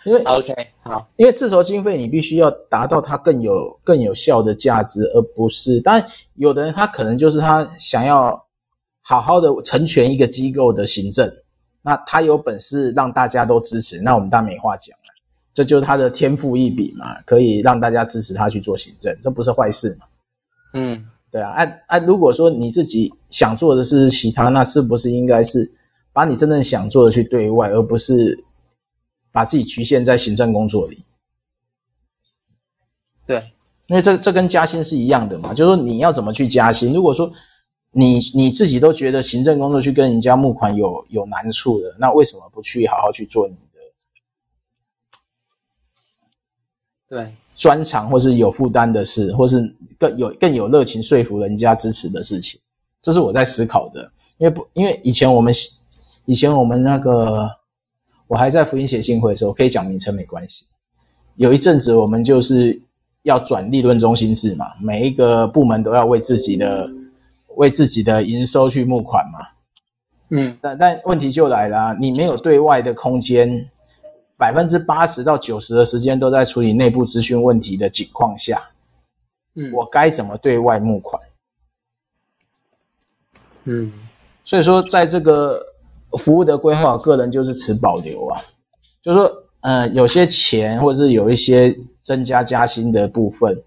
[0.04, 0.54] 因为 OK
[0.84, 5.80] 好，因为自筹经费你必须要达到它更有更有效的价值，而不是。
[5.80, 6.06] 当然，
[6.36, 8.46] 有的人他可能就是他想要
[9.02, 11.28] 好好的成全一个机构的行政，
[11.82, 15.12] 那他有本事让大家都支持，那我们当然没话讲了。
[15.52, 20.06] 这就是他的天赋异禀嘛，可以让大家支持他去做行政，这不是坏事嘛。
[20.72, 25.68] 嗯，对啊，按按如果说你自己想做的是其他，那是不是应该是？
[26.16, 28.42] 把你真正想做的去对外，而不是
[29.32, 31.04] 把自己局限在行政工作里。
[33.26, 33.52] 对，
[33.86, 36.94] 因为这这跟加薪是一样的嘛，就是说你要怎么去加薪。
[36.94, 37.30] 如果说
[37.90, 43.80] 你你自己都觉得行政工作去跟人家募款有有难处的，那为什么不去好好去做你的
[47.10, 52.58] 对专长，或是有负担的事，或是更有更有热情说服人家支持的事情？
[53.02, 54.10] 这是我在思考的。
[54.38, 55.54] 因为不，因为以前我们
[56.26, 57.50] 以前我们那个
[58.28, 60.66] 我还在福音写信会的时候，可以讲名称没关系。
[61.36, 62.78] 有一阵子我们就是
[63.22, 66.88] 要转利润中心制嘛，每一个部门都要为自己的。
[67.56, 69.48] 为自己的营收去募款嘛，
[70.28, 73.70] 嗯，但但问题就来了啊，你没有对外的空间，
[74.36, 78.62] 百分之八十到九十的时间都在处理内部资讯问题的情况下，
[79.54, 81.22] 嗯，我该怎么对外募款？
[83.64, 83.90] 嗯，
[84.44, 85.64] 所以说在这个
[86.12, 88.42] 服务的规划，个人就是持保留啊，
[89.02, 93.62] 就是说，呃，有些钱或者是有一些增加加薪的部分。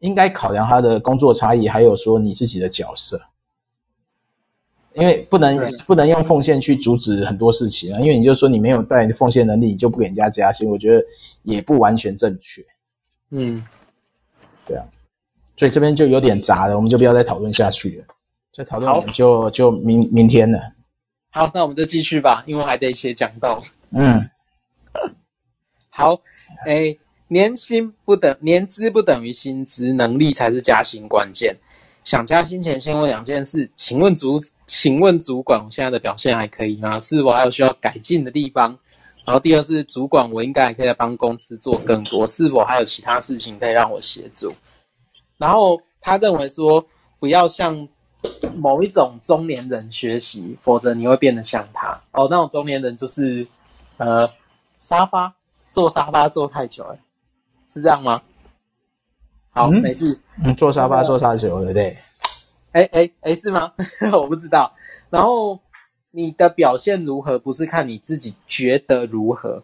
[0.00, 3.20] 应该考量他的工作差异，还有说你自己的角色，
[4.94, 5.58] 因为不能
[5.88, 7.98] 不能用奉献去阻止很多事情啊。
[7.98, 11.04] 因为你就说你没有带奉献能力，你就不给人家加薪，我觉得
[11.42, 12.64] 也不完全正确。
[13.32, 13.60] 嗯，
[14.64, 14.86] 对啊，
[15.56, 18.04] 所以这边就有点杂了，我们就不要再讨论下去了。
[18.54, 20.60] 再讨论就就明明天了。
[21.30, 23.62] 好，那我们就继续吧，因为还得写讲道。
[23.90, 24.28] 嗯，
[25.90, 26.20] 好，
[26.66, 26.98] 诶、欸
[27.30, 31.54] 年薪不等，年资不等于薪资，能力才是加薪关键。
[32.02, 36.98] 想加薪前，先问两件事：请问主，请问主管，我现在的表现还可以吗？
[36.98, 38.78] 是否还有需要改进的地方？
[39.26, 44.54] 然后第二是主管，我应该还可以帮公司做更多，是否还有其他事情可以让我协助？
[45.36, 46.82] 然后他认为说，
[47.18, 47.86] 不要向
[48.54, 52.00] 某一种中年人学习，否则你会变得像他。
[52.12, 53.46] 哦，那种中年人就是，
[53.96, 54.30] 呃，
[54.78, 55.34] 沙发
[55.70, 56.98] 坐沙发坐太久了。
[57.72, 58.22] 是这样吗？
[59.50, 60.20] 好，嗯、没事。
[60.42, 61.98] 嗯，坐沙发坐太久了，对。
[62.72, 63.72] 哎哎哎，是吗？
[64.12, 64.74] 我不知道。
[65.10, 65.60] 然后
[66.10, 69.62] 你的表现如何，不是看你自己觉得如何，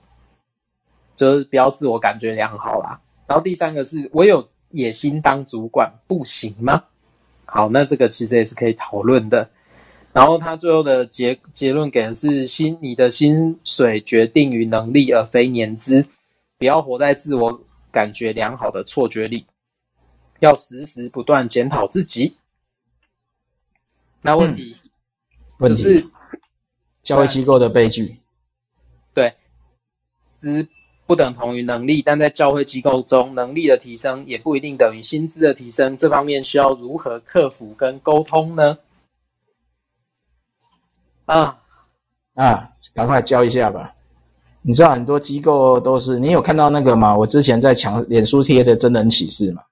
[1.16, 3.00] 就是不要自我感觉良好啦。
[3.26, 6.84] 然后第三个是，我有野心当主管，不行吗？
[7.44, 9.50] 好，那这个其实也是可以讨论的。
[10.12, 16.06] 然后他最后的结结论给的是：薪，你的薪水决定于能力，而非年资。
[16.58, 17.60] 不要活在自我。
[17.94, 19.46] 感觉良好的错觉里，
[20.40, 22.36] 要时时不断检讨自己。
[24.20, 24.76] 那问题，
[25.60, 26.10] 嗯、就是问题
[27.04, 28.18] 教育机构的悲剧。
[29.14, 29.32] 对，
[30.40, 30.66] 资
[31.06, 35.96] 不等同于能力，但在教会机构中，能力的提升也不一定等于薪资的提升。
[35.96, 38.78] 这方面需要如何克服跟沟通呢？
[41.26, 41.58] 啊
[42.34, 43.94] 啊，赶快教一下吧。
[44.62, 47.16] 你知道很多机构都是，你有看到那个吗？
[47.16, 49.62] 我之前在抢脸书贴的真人启示吗？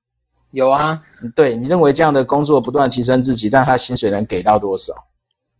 [0.50, 1.02] 有啊。
[1.34, 4.92] 对，你认为这样的工作不断提升自己，但他薪水能给到多少？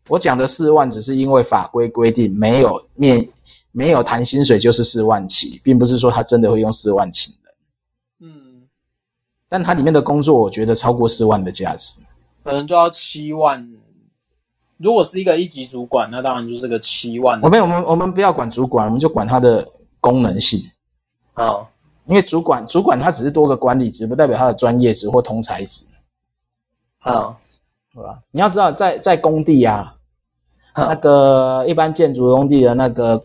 [0.09, 3.27] 我讲的四万只是因为法规规定没有面
[3.73, 7.55] 没有谈薪水就是四万起，并不是说他真的会用四万请人。
[8.21, 8.69] 嗯。
[9.49, 12.01] 但他里面的工作，我觉得超过四万的价值，
[12.45, 13.69] 可能就要七万。
[14.79, 17.41] 如果是一个一级主管，那当然就是个七万。
[17.41, 19.69] 我们我们我们不要管主管，我们就管他的
[20.01, 20.61] 功能性。
[21.35, 21.67] 哦，
[22.07, 25.85] 因为主管主管他只是多个管理职，不代表他的专业职或通才职。
[26.99, 27.39] 好，
[27.95, 28.19] 对吧？
[28.33, 29.95] 你要知道在，在在工地啊，
[30.75, 33.23] 那个一般建筑工地的那个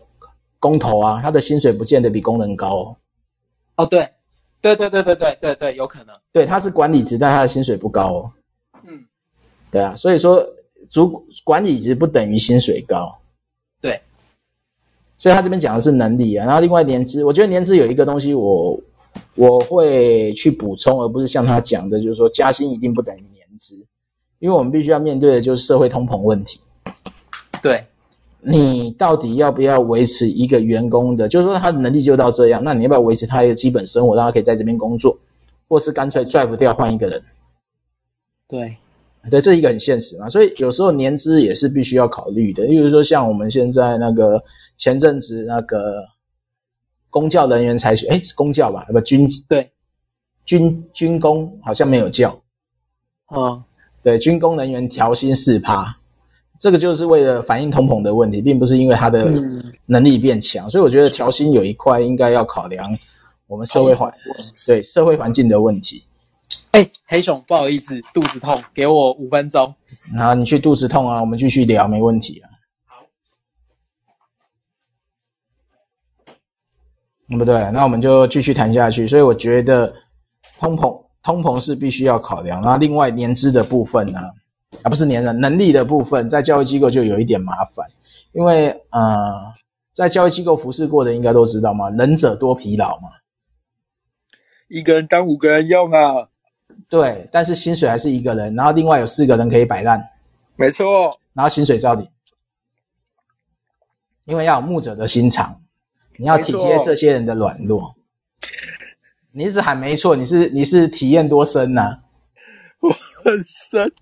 [0.58, 2.96] 工头啊，他的薪水不见得比工人高哦。
[3.76, 4.10] 哦，对，
[4.60, 6.16] 对对对对对对对，有可能。
[6.32, 8.32] 对，他是管理职，但他的薪水不高哦。
[8.86, 9.06] 嗯，
[9.70, 10.54] 对啊，所以说。
[10.90, 13.18] 主管理职不等于薪水高，
[13.78, 14.00] 对，
[15.18, 18.80] 所以他这边讲的是能力啊，然后另外年资，我觉得年资有一个东西我
[19.34, 23.84] 我会去补充，而不是像他讲的，就是说加薪一定不等于年资，
[24.38, 26.60] 因为我们必须要面对的就是社会通膨问题。
[27.60, 27.84] 对，
[28.50, 35.18] 你到底要不要维持一个员工的，就是说他的能力就到这样，那你要不要维持他一个基本生活，让他可以在这边工作，
[35.68, 37.22] 或是干脆拽不掉换一个人？
[38.48, 38.76] 对。
[39.30, 42.64] 对，这是一个很现实嘛，所以有时候年资也是必须要考虑的。
[42.64, 44.42] 例如说，像我们现在那个
[44.78, 46.06] 前阵子那个
[47.10, 49.72] 公教人员采取，哎，公教吧，那个军对
[50.46, 52.40] 军军工好像没有教，
[53.26, 53.64] 啊，
[54.02, 55.97] 对，军工人员调薪四趴，
[56.58, 59.22] 这个就是为了反映通膨的问题，并不是因为他的
[59.86, 60.68] 能力变强。
[60.70, 62.98] 所以我觉得调薪有一块应该要考量
[63.46, 64.12] 我们社会环
[64.66, 66.04] 对社会环境的问题。
[66.72, 69.74] 哎、欸，黑熊，不好意思，肚子痛，给我五分钟。
[70.14, 72.50] 然后你去肚子痛啊，我们继续聊，没问题啊。
[72.86, 73.06] 好，
[77.28, 77.70] 对不对？
[77.72, 79.08] 那我们就继续谈下去。
[79.08, 79.94] 所以我觉得
[80.58, 82.62] 通膨，通膨是必须要考量。
[82.62, 84.30] 然后另外年资的部分呢、啊，
[84.82, 87.90] 啊，不是年人，能力的部分在教育机构就有一点麻烦，
[88.32, 89.54] 因为呃，
[89.92, 93.08] 在教育机构服侍过的应该都知道嘛，能者多疲劳嘛，
[94.68, 96.28] 一个人当五个人用啊，
[96.88, 100.10] 对，但是薪水还是一个人，然后另外有四个人可以摆烂，
[100.56, 102.08] 没错，然后薪水照领，
[104.24, 105.60] 因为要有牧者的心肠，
[106.16, 107.96] 你要体贴这些人的软弱。
[109.30, 111.98] 你一直喊没错，你是你是体验多深呐、啊？
[112.80, 112.88] 我
[113.24, 113.92] 很深。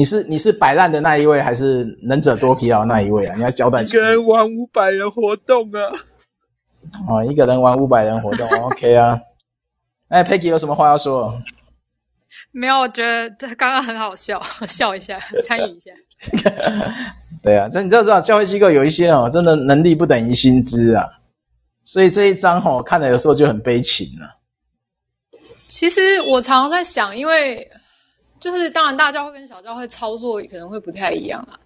[0.00, 3.34] 你是你是摆烂的那一位，还是能者多疲劳那一位啊？
[3.36, 3.82] 你要交代。
[3.82, 5.92] 一个人玩五百人活动啊！
[7.06, 9.20] 哦，一个人玩五百人活动，OK 啊。
[10.08, 11.38] 哎，Peggy 有什么话要说？
[12.50, 15.90] 没有，我觉得这刚刚很好笑， 笑一下， 参与一下。
[17.42, 21.06] 对啊，这你知道知道，教会机构有一些哦，真的能力不等于薪资啊。
[21.84, 24.38] 所以这一章哦，看了有时候就很悲情了。
[25.66, 27.70] 其实我常常在想，因为
[28.40, 31.60] 就是当然大教会跟小教会操作可能会不太一样啦。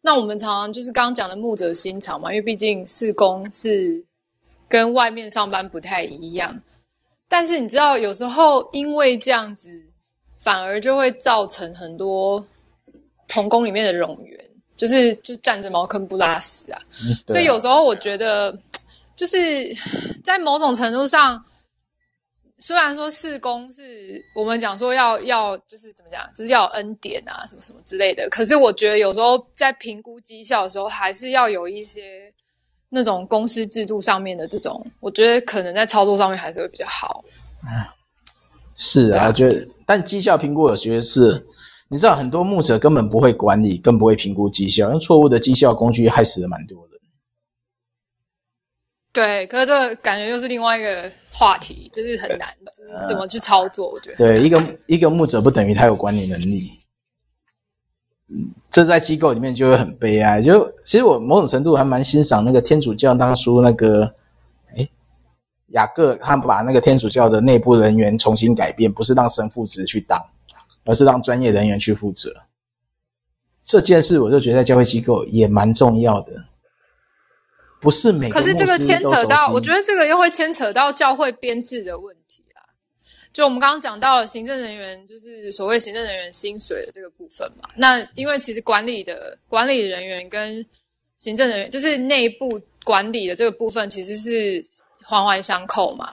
[0.00, 4.02] 那我们常常就是刚刚讲的牧者心肠嘛，因为毕竟事工是
[4.68, 6.58] 跟外面上班不太一样。
[7.28, 9.70] 但是你知道，有时候因为这样子，
[10.38, 12.42] 反而就会造成很多
[13.28, 14.42] 童工里面的冗员，
[14.76, 16.80] 就是就站着茅坑不拉屎啊。
[17.26, 18.56] 所以有时候我觉得。
[19.16, 19.36] 就是
[20.24, 21.44] 在某种程度上，
[22.60, 28.28] 虽然说事工是我们讲说要要就是怎么讲，就是要恩典啊什么什么之类的。
[28.28, 32.32] 可是我觉得有时候在评估绩效的时候，还是要有一些
[32.90, 37.24] 那种公司制度上面的这种，我觉得可能在操作上面还是会比较好。
[38.76, 41.46] 是啊，我觉得，但绩效评估有些是，
[41.88, 46.89] 你知道很多牧者根本不会管理，更不会评估绩效，用错误的绩效工具害死了蛮多的。
[49.12, 53.90] 对，可是这个感觉又是另外一个话题，就是很难，就是怎么去操作？
[53.90, 56.70] 我觉得对，一个一个牧者不等于他有管理能力，
[58.28, 60.40] 嗯，这在机构里面就会很悲哀。
[60.40, 64.14] 就其实我某种程度还蛮欣赏那个天主教当初那个，
[64.76, 64.88] 哎，
[65.70, 70.24] 雅各他们把那个天主教的内部人员重新改变，不是让神父职去当，
[70.84, 72.32] 而是让专业人员去负责。
[73.60, 76.32] 这件事我就觉得在教会机构也蛮重要的。
[77.80, 82.62] 不是每个，可是这个牵扯到，我觉得这个又会牵扯到教会编制的问题啦。
[83.32, 87.70] 就我们刚刚讲到了行政人员，就是所谓行政人员薪水的这个部分嘛。
[87.76, 90.64] 那因为其实管理的管理人员跟
[91.16, 94.62] 行政人员，就是内部管理的这个部分，其实是
[95.02, 96.12] 环环相扣嘛。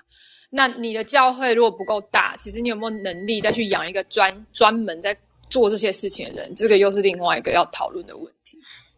[0.49, 5.15] 那你的教会如果不够大，其实你有没有能力再去养一个专专门在
[5.49, 6.55] 做这些事情的人？
[6.55, 8.36] 这个又是另外一个要讨论的问题。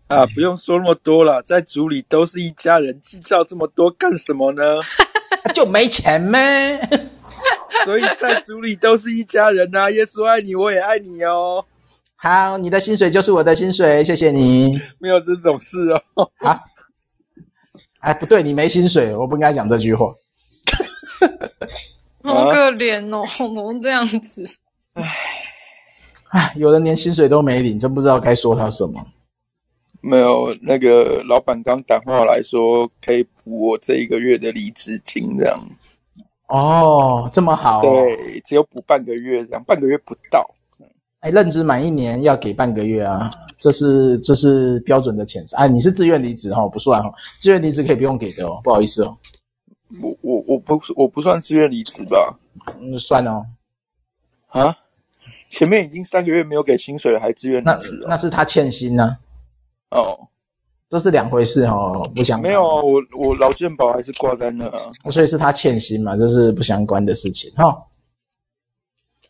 [0.10, 4.64] 啊，不用说那么多了，在组里都是一家人，计较这么多干什么呢？
[5.53, 6.80] 就没钱咩？
[7.86, 11.64] 所以在组里都是一家人呐、啊，耶稣爱你，我也爱你哦。
[12.16, 14.78] 好，你的薪水就是我的薪水，谢谢你。
[14.97, 15.78] 没有这种事
[16.16, 16.30] 哦。
[16.39, 16.60] 啊？
[17.99, 20.12] 哎，不对，你没薪水，我不应该讲这句话。
[22.24, 24.43] 好可怜哦，怎么这样子？
[24.93, 25.03] 唉，
[26.32, 29.05] 唉，有人连薪水都没领，真不知道该说他什么。
[30.02, 35.60] 没有，那个老板刚打电话来说，可以补我这一个月的离职金，这样。
[36.47, 37.82] 哦，这么好、哦。
[37.82, 40.50] 对，只有补半个月，这样半个月不到。
[41.20, 45.60] 哎，任职满一年要给半个月啊，这是这是标准的遣散。
[45.60, 49.18] 哎，你是自愿离职哈，不算哈，自愿离职可以不用给的哦，不好意思哦。
[50.02, 52.39] 我我我不我不算自愿离职吧？
[52.80, 53.45] 嗯，算哦。
[54.47, 54.76] 啊？
[55.50, 58.10] 前面已经三个月没有给薪水了，还自愿离职、哦那？
[58.10, 59.18] 那是他欠薪呢、啊。
[59.91, 60.27] 哦，
[60.89, 62.51] 这是两回事哦，不相关。
[62.51, 64.69] 没有，我我劳健保还是挂在那，
[65.11, 67.83] 所以是他欠薪嘛，这是不相关的事情哈、哦。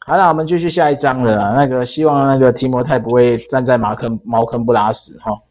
[0.05, 1.53] 好了，我们继续下一章了啦。
[1.55, 5.41] 那个希望那个提摩太不会站在茅坑茅坑不拉屎哈、哦，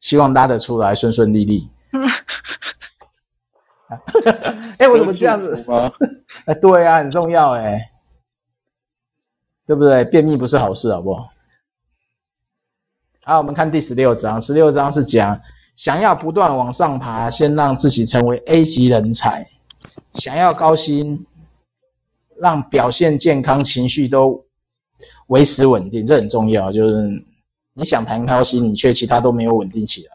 [0.00, 1.70] 希望拉得出来顺顺利利。
[4.78, 5.64] 哎，我怎么这样子？
[6.46, 7.78] 哎，对啊，很重要哎，
[9.66, 10.04] 对不对？
[10.06, 11.28] 便秘不是好事，好不好？
[13.24, 14.42] 好，我们看第十六章。
[14.42, 15.40] 十六章是讲，
[15.76, 19.44] 想要不断往上爬，先让自己成为 A 级人才；
[20.14, 21.24] 想要高薪，
[22.40, 24.44] 让表现健康、情绪都
[25.28, 26.72] 维持稳定，这很重要。
[26.72, 27.24] 就是
[27.74, 30.10] 你想谈高薪，你却其他都没有稳定起来，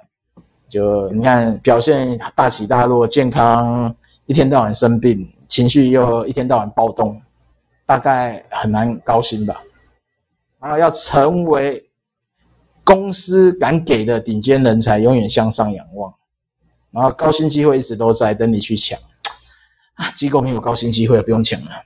[0.67, 3.95] 就你看表现大起大落，健康
[4.25, 7.21] 一天到晚生病，情绪又一天到晚暴动，
[7.85, 9.63] 大概很难高薪吧。
[10.59, 11.81] 然后要成为。
[12.87, 16.13] 公司敢给的顶尖人才，永远向上仰望，
[16.89, 18.97] 然后高薪机会一直都在等你去抢
[19.95, 20.09] 啊！
[20.11, 21.83] 机构没有高薪机会，不用抢了，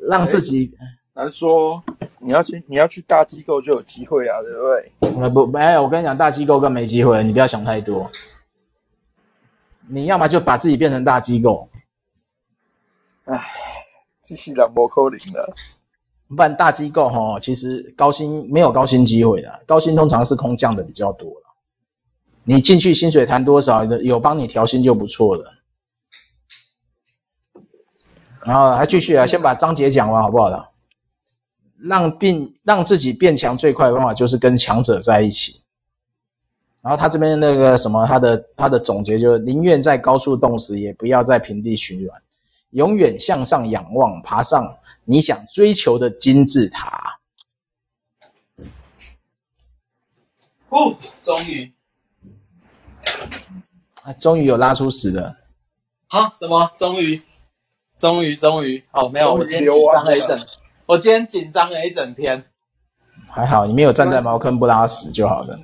[0.00, 0.76] 让自己
[1.14, 1.80] 难说，
[2.18, 5.22] 你要去你要去大机构就有机会啊，对不对？
[5.22, 8.10] 呃不，没有，我跟你讲，大机构更没机会，你不要想太多。
[9.86, 11.70] 你要么就把自己变成大机构，
[13.26, 13.40] 唉，
[14.22, 15.54] 机器人不可能了。
[16.28, 21.42] 不然大机构哈，其实高薪没有高薪机会的，高薪通常是空降的比较多了。
[22.44, 25.54] 你进去薪水谈多少，有帮你调薪就不错了。
[28.44, 30.70] 然后还继续啊，先把章节讲完好不好了？
[31.80, 35.62] 让变让自己变强最快的方法就是跟强者在一起。
[36.80, 42.20] 然后他这边那个什么，他的他的总结就是：宁愿在高处冻死，也不要在平地取暖。
[42.70, 44.76] 永远向上仰望，爬上
[45.10, 47.18] 你想追求的金字塔。
[50.68, 51.72] 哦，终于，
[54.02, 55.34] 啊，终于有拉出屎了。
[56.08, 56.70] 好，什么？
[56.76, 57.22] 终于，
[57.96, 58.84] 终于，终于。
[58.90, 60.38] 哦，没有，我今天紧张了一整，
[60.84, 62.44] 我今天紧张了一整天。
[63.30, 65.58] 还好，你没有站在茅坑不拉屎就好了。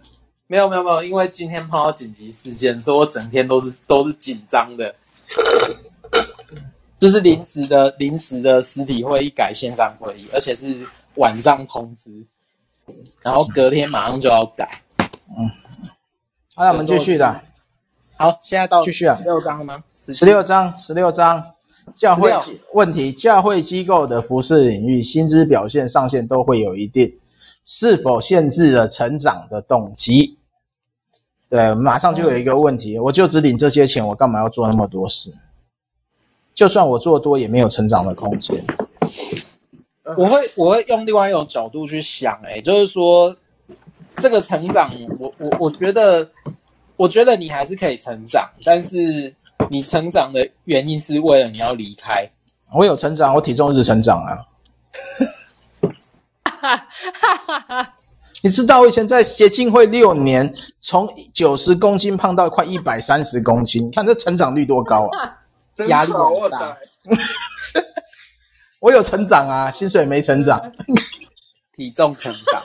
[0.46, 4.94] 没有没有没有，因为今天碰到紧急事件，所以我整天都是都是紧张的。
[7.04, 12.10] 就是临时的临时的实体会议改线上会议，而且是晚上通知，
[13.20, 14.80] 然后隔天马上就要改。
[15.28, 15.50] 嗯，
[16.54, 17.42] 好，那我们继续的。
[18.16, 19.84] 好，现在到继续啊，十六章了吗？
[19.94, 21.44] 十六章，十六章，
[21.94, 22.32] 教会
[22.72, 27.18] 问题，教会机构的服饰领域，薪资表现上限都会有一定。
[27.64, 30.38] 是否限制了成长的动机？
[31.50, 35.34] 对，马上就有一个问题，我就只领这些钱，我干嘛要做那么多事？
[36.54, 38.64] 就算我做多，也没有成长的空间。
[40.16, 43.34] 我会，我会用另外一种角度去想，欸，哎，就是说，
[44.18, 44.88] 这个成长，
[45.18, 46.28] 我我我觉得，
[46.96, 49.34] 我觉得你还是可以成长，但是
[49.68, 52.30] 你成长的原因是为了你要离开。
[52.72, 54.38] 我有成长，我体重一直成长啊。
[56.44, 57.94] 哈哈哈哈，
[58.42, 65.40] 你知道我以前在协进会六年，从九十公斤胖到快一百三十公斤，你看这成长率多高啊！
[65.88, 66.76] 压力好大。
[68.80, 70.72] 我有成长啊，薪水没成长，
[71.74, 72.62] 体重成长，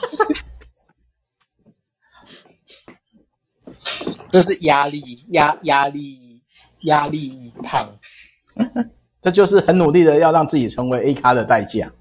[4.30, 5.00] 这是压力
[5.30, 6.42] 压压力
[6.82, 7.98] 压力胖，
[9.22, 11.92] 这就是很努力的要让自己成为 A 咖的代价。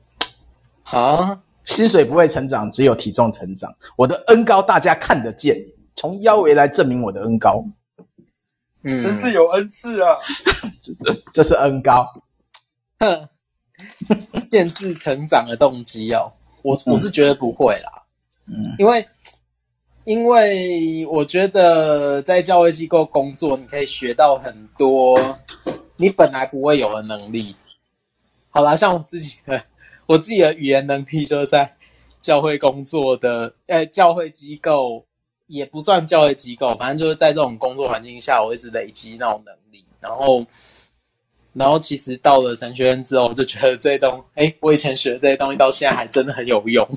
[0.84, 1.40] 好。
[1.66, 3.76] 薪水不会成长，只有体重成长。
[3.96, 5.56] 我的恩高大家看得见，
[5.96, 7.64] 从腰围来证明我的恩高。
[8.84, 10.18] 嗯，真是有恩赐啊！
[10.82, 10.94] 这
[11.34, 12.08] 这是恩高，
[13.00, 13.28] 哼，
[14.52, 16.32] 限制成长的动机哦。
[16.62, 18.04] 我我是觉得不会啦，
[18.48, 19.08] 嗯，因为
[20.06, 25.40] 因为我觉得在教会机构工作，你可以学到很多
[25.98, 27.56] 你本来不会有的能力。
[28.50, 29.64] 好啦，像我自己的。
[30.08, 31.76] 我自己的语言能力就是在
[32.20, 35.06] 教会工作的，呃，教会机构
[35.50, 39.84] 也不算教育机构，反正就是在这种工作环境下，我一直累积那种能力。
[40.00, 40.46] 然后，
[41.52, 46.88] 然后其实到了神学院之后，我就觉得这些东西，哎，我以前学的这些东西到现在还真的很有用。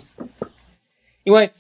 [1.25, 1.51] 因为，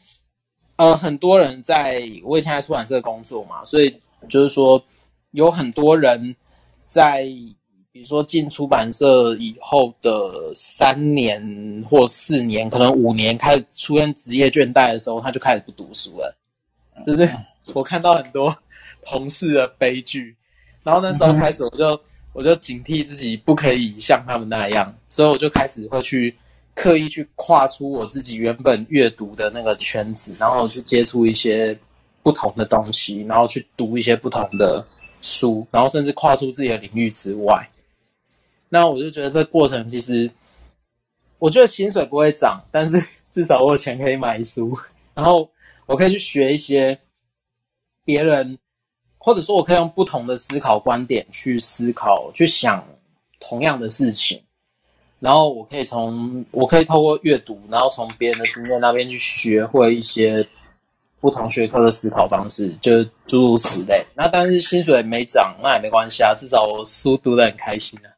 [0.77, 4.85] 呃，很多人在我以前在出版社工作嘛，所以就是说
[5.33, 6.37] 有很多人
[6.87, 7.27] 在。
[7.95, 16.35] 比如说进出版社以后的三年或四年，可能五年开始出现职业倦怠的时候，他就开始不读书了。
[17.05, 17.29] 就是
[17.75, 18.57] 我看到很多
[19.05, 20.37] 同事的悲剧，
[20.83, 22.01] 然后那时候开始我就
[22.33, 26.35] 我就警惕自己不可以像他们那样，所以我就开始会去
[26.75, 31.79] 刻意去跨出我自己原本阅读的那个圈子，然后去接触一些
[32.23, 34.85] 不同的东西，然后去读一些不同的
[35.21, 37.69] 书，然后甚至跨出自己的领域之外。
[38.69, 40.31] 那我就觉得这过程其实，
[41.39, 44.75] 我觉得薪水不会涨，但是至少我有钱可以买书，
[45.13, 45.51] 然后
[45.93, 46.99] 我可以去学一些
[48.03, 48.59] 别人，
[49.19, 52.83] 或者说我可以用不同的思考观点去思考、去想
[53.39, 54.43] 同样的事情，
[55.21, 60.35] 然后我可以从我可以透过阅读，然后从别人的经验那边去学会一些
[61.21, 64.03] 不同学科的思考方式，就诸如此类。
[64.17, 68.09] 那但是薪水没涨，那也没关系啊，至少我书读得很开心啊。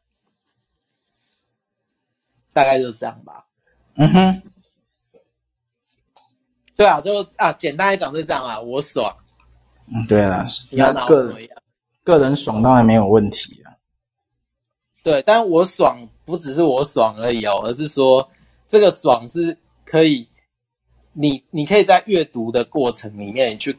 [2.53, 3.45] 大概就这样吧。
[3.95, 4.41] 嗯哼，
[6.75, 9.15] 对啊，就啊，简单来讲是这样啊，我爽。
[9.87, 11.49] 嗯，对啊，那个人
[12.03, 13.73] 个人爽当然没有问题啊。
[15.03, 18.29] 对，但我爽不只是我爽而已哦，而是说
[18.67, 20.27] 这个爽是可以，
[21.13, 23.77] 你你可以在阅读的过程里面，你去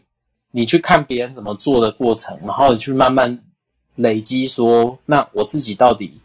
[0.50, 3.42] 你去看别人怎么做的过程，然后你去慢慢
[3.94, 6.20] 累积说，那我自己到底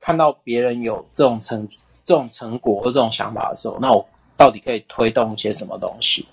[0.00, 1.68] 看到别人有这种成。
[2.04, 4.04] 这种成果或这种想法的时候，那我
[4.42, 6.26] 到底可以推动一些什么东西？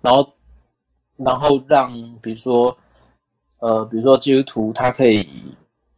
[0.00, 0.32] 然后，
[1.16, 1.90] 然后让
[2.22, 2.78] 比如说，
[3.58, 5.28] 呃，比如说基督徒他可以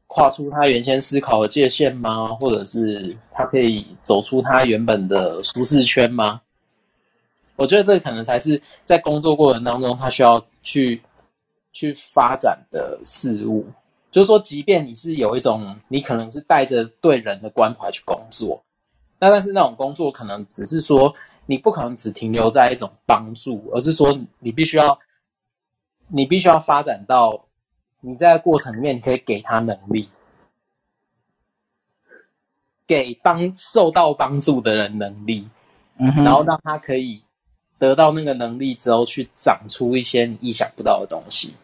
[0.06, 2.28] 跨出他原先思考的界限吗？
[2.36, 6.40] 或者是他可以走出他原本的舒适圈吗？
[7.56, 11.02] 我觉得这可能才是在工作过程当中他需要去
[11.72, 13.66] 去发展的事物。
[14.10, 18.64] 就是说，即便你是有一种，你可能是带着对人的关怀去工作，
[19.20, 21.14] 那但是那种工作可能只是说，
[21.44, 24.98] 你不可能只停留在一种帮助，而是说你必须要，
[26.08, 27.44] 你必须要发展到
[28.00, 30.08] 你在过程里面你可以给他能力，
[32.86, 35.48] 给帮受到帮助的人能力，
[35.98, 37.22] 嗯，然后让他可以
[37.78, 41.54] 得到那个能力之后，去长出一些你意想不到的东西。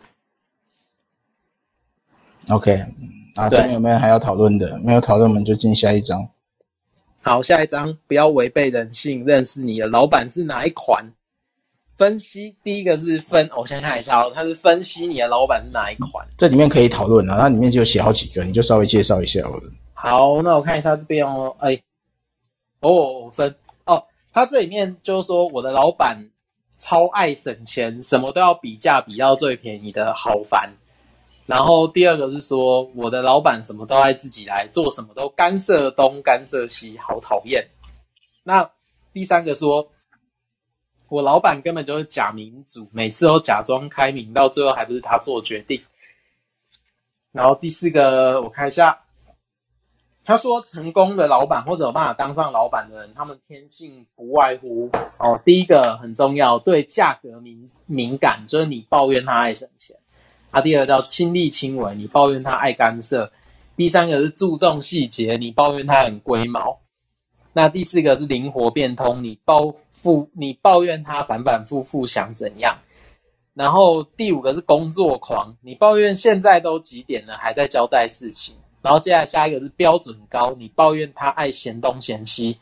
[2.48, 2.84] OK，
[3.34, 4.78] 啊，这边有没有还要讨论的？
[4.80, 6.28] 没有讨论，我们就进下一章。
[7.28, 11.04] 好，下一章不要违背人性，认识你的老板是哪一款？
[11.96, 16.24] 分析第一个是分，我先看一下哦，它是分析你的老板是哪一款。
[16.38, 19.66] 这里面可以讨论啊，它里面就写好几个，你就稍微介绍一下我的。
[19.92, 21.82] 好，那我看一下这边哦，哎，
[22.78, 23.52] 哦，分
[23.86, 26.30] 哦，它这里面就是说我的老板
[26.76, 30.74] 超爱省钱，什么都要比价比到最便宜的，好烦。
[31.46, 37.68] 然后第二个是说，我的老板什么都爱自己来做，什么都干涉东干涉西，好讨厌。
[38.42, 38.70] 那
[39.12, 39.88] 第三个说，
[41.08, 45.80] 我老板根本就是假民主，每次都假装开明，到最后还不是他做决定。
[47.30, 49.02] 然后第四个，我看一下，
[50.24, 59.96] 他说成功的老板或者有办法当上老板的人，他们天性不外乎哦，第一个很重要，对价格敏敏感，就是你抱怨他爱省钱。
[60.50, 63.30] 啊、第二叫亲力亲为，你抱怨他爱干涉；
[63.76, 66.78] 第三个是注重细节，你抱怨他很龟毛；
[67.52, 72.74] 那第四个是灵活变通，你抱负你抱怨他反反复复想怎样；
[73.52, 82.56] 然后第五个是工作狂，你抱怨现在都几点了还在交代事情；然后接下来下一个是标准高，你抱怨他爱嫌东嫌西；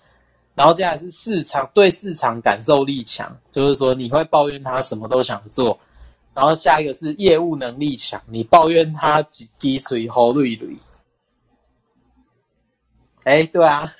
[0.56, 5.78] 然后接下来是市场对市场感受力强，就是说你会抱怨他什么都想做。
[6.34, 10.76] 然后下一个是业务能力强，你抱怨他几滴水好累累。
[13.22, 13.94] 哎，对啊，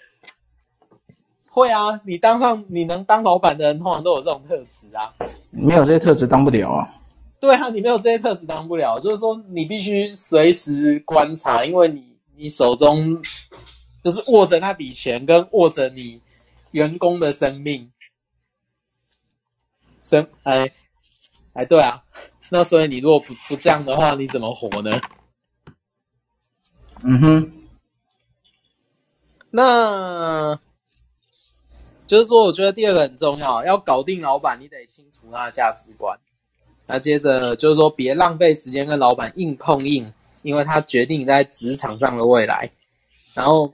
[1.48, 5.14] 会啊，你当上你能当老板的人，通常都有这种特质啊。
[5.50, 6.94] 没有这些特质当不了啊。
[7.38, 13.22] 对啊，你没有这些特质当不了，就是说你必须随时观察，因为你你手中
[14.02, 16.20] 就是握着那笔钱，跟握着你
[16.72, 17.92] 员工的生命，
[20.02, 20.72] 生哎。
[21.54, 22.02] 哎，对啊，
[22.50, 25.00] 那所以你如果不不这样的话，你怎么活呢？
[27.02, 27.52] 嗯哼，
[29.50, 30.58] 那
[32.06, 36.18] 就是说，我觉得第二个很重要，要搞定老板，你得清楚他的价值观。
[36.86, 42.70] 那接着就是说，别浪费时间跟老板硬碰硬，因为他决定你在职场上的未来。
[43.32, 43.68] 然后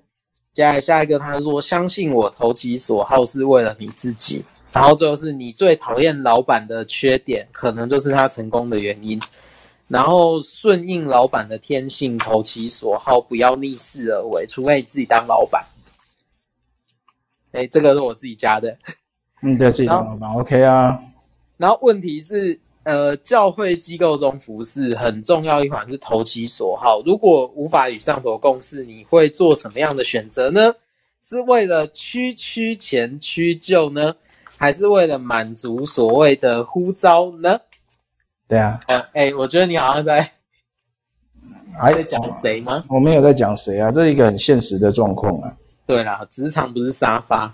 [0.53, 9.21] 接下来下一个，他说：“相信我，投其所好是为了你自己。”然后最后是你最讨厌老板的缺点，可能就是他成功的原因。
[9.89, 15.65] 然后顺应老板的天性，投其所好，不要逆势而为，除非你自己当老板。
[17.51, 18.79] 哎，这个是我自己加的。
[19.43, 21.01] 嗯，对，自己当老板，OK 啊。
[21.57, 27.03] 然后问题是，呃，教会机构中服侍很重要一环是投其所好。
[27.05, 30.73] 如果无法与上头共事，你会做什么样的选择呢？
[31.21, 34.15] 是为了区区前屈就呢？
[34.61, 37.59] 还是为了满足所谓的呼召呢？
[38.47, 38.79] 对啊，
[39.15, 40.31] 哎、我觉得你好像在
[41.79, 42.85] 还在讲谁吗？
[42.91, 45.57] 我没有在讲谁啊，这是一个很现实的状况啊。
[45.87, 47.51] 对啦，职场不是沙发。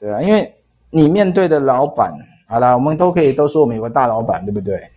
[0.00, 0.52] 对啊，因为
[0.90, 2.12] 你面对的老板，
[2.48, 4.90] 好啦，我们都可以都说我们有个大老板，对不对？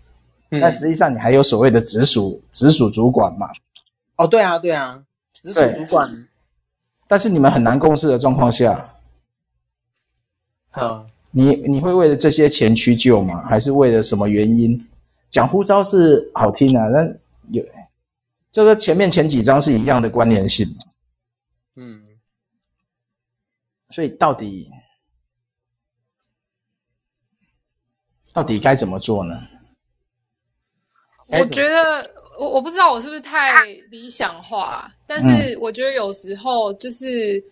[0.50, 0.60] 嗯。
[0.60, 3.52] 但实际上你还有所谓的直属直属主管嘛？
[4.16, 5.04] 哦，对啊，对啊，
[5.40, 6.28] 直属主管。
[7.08, 8.90] 但是你们很难共事的状况下，
[10.72, 11.06] 好。
[11.38, 13.44] 你你会为了这些钱屈就吗？
[13.46, 14.88] 还是为了什么原因？
[15.30, 17.20] 讲呼召是好听啊，但
[17.52, 17.62] 有
[18.54, 20.66] 这个前面前几章是一样的关联性。
[21.76, 22.02] 嗯，
[23.90, 24.72] 所以到底
[28.32, 29.46] 到底该怎么做呢？
[31.28, 32.10] 我觉得
[32.40, 37.44] 我我不知道我是不是太理想化，但是我觉得有时候就是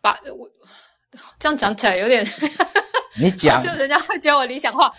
[0.00, 0.50] 把我。
[1.38, 2.24] 这样讲起来有点，
[3.20, 4.92] 你讲， 就人家会觉得我理想化。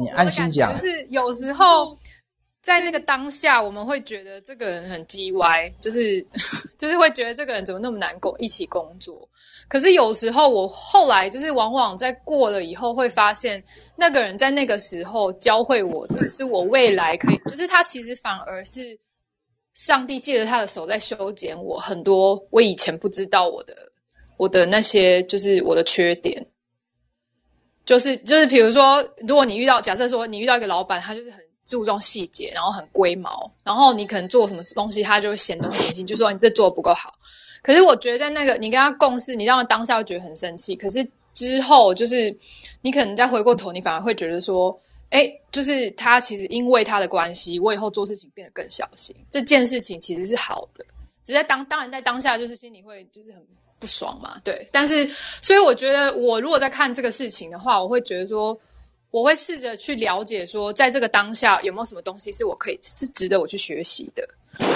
[0.00, 0.76] 你安心讲。
[0.76, 1.96] 是有时候
[2.62, 6.20] 在那个当下，我们会觉得这个人很叽歪，就是
[6.76, 9.28] 就是会觉得这个人怎么那么难工一起工作。
[9.68, 13.62] 可是有时候我后来就是往往在过了以后，会发现
[13.96, 18.98] 那个人在那个时候教会我的是我未来可以，就是他其实反而是
[19.74, 23.85] 上帝借着他的手在修剪我很多我以前不知道我的
[24.36, 26.46] 我的那些就是我的缺点。
[27.84, 37.14] 就是就是，比如说，如果你遇到，假设说你遇到一个老板，他就是很注重细节，然后很龟毛，然后你可能做什么东西，他就会嫌东嫌西，就说你这做的不够好。
[37.62, 42.36] 可是我觉得在那个你跟他共事，你让他当下会觉得很生气，可是之后就是
[42.82, 44.76] 你可能再回过头，你反而会觉得说，
[45.10, 50.84] 哎，就是他其实因为他的关系，我以后做事情变得更小心，这件事情其实是好的。
[51.22, 53.40] 只在当当然在当下，就是心里会就是很。
[53.78, 54.40] 不爽嘛？
[54.42, 55.08] 对，但是
[55.42, 58.58] 所以我觉得，我如果在看这个事情的话，我会觉得说，
[59.10, 64.26] 我会试着去了解说，在这个当下有没有什么东西是我可以是值得我去学习的。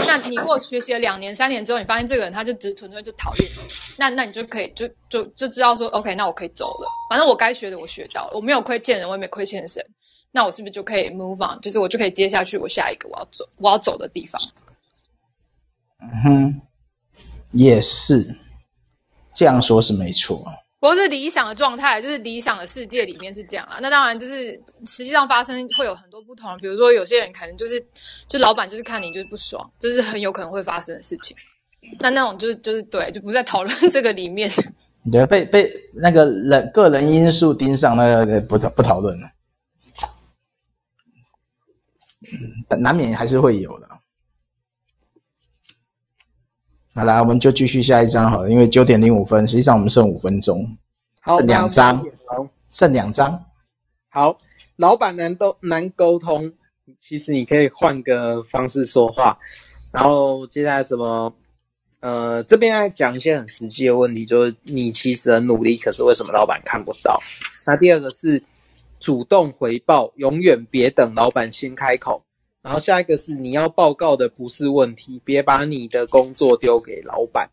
[0.06, 3.58] 那你如果学习了两年、三年之后，你发现这个人他就只纯粹就讨厌你，
[3.96, 6.86] 那那你就可以就就就知道说，OK，那我可以走了。
[7.08, 9.82] 反正我该学的我学到了，我没有亏欠人，我也没亏欠神，
[10.30, 11.58] 那我是不是就可以 move on？
[11.62, 14.38] 就是我就可以接下去我下一个我要走我要走的地方。
[16.02, 16.60] 嗯哼，
[17.52, 18.36] 也是。
[19.40, 20.36] 这样说是没错，
[20.80, 23.78] 不过是理想的状态，就是理想的世界里面是这样啦。
[23.80, 24.52] 那当然就是
[24.84, 27.82] 实际上发生会有很多不同，比如说有些人可能就是
[28.28, 31.34] 就老板就是看你就是不爽，这是很有可能会发生的事情。
[31.98, 34.50] 那那种就是就是对，就不在讨论这个里面。
[35.10, 39.26] 对，被被那个人个人因素盯上，那个不不讨论了。
[42.30, 43.88] 嗯，难免还是会有的。
[46.92, 50.76] 好啦，我们就继续下一章好了，因为九点零五分，实际上我们剩五分钟，
[51.20, 52.04] 好，剩两章，
[52.70, 53.44] 剩两章。
[54.08, 54.38] 好，
[54.76, 56.52] 老板难都难沟通，
[56.98, 59.38] 其实你可以换个方式说话。
[59.92, 61.32] 然后接下来什么？
[62.00, 67.20] 呃，这边来讲一些很实际的问题，就是你其实很努力，可是为什么老板看不到？
[67.66, 68.42] 那第二个是
[68.98, 72.24] 主动回报，永远别等老板先开口。
[72.62, 77.48] 然后下一个是你要报告的不是问题，别把你的工作丢给老板。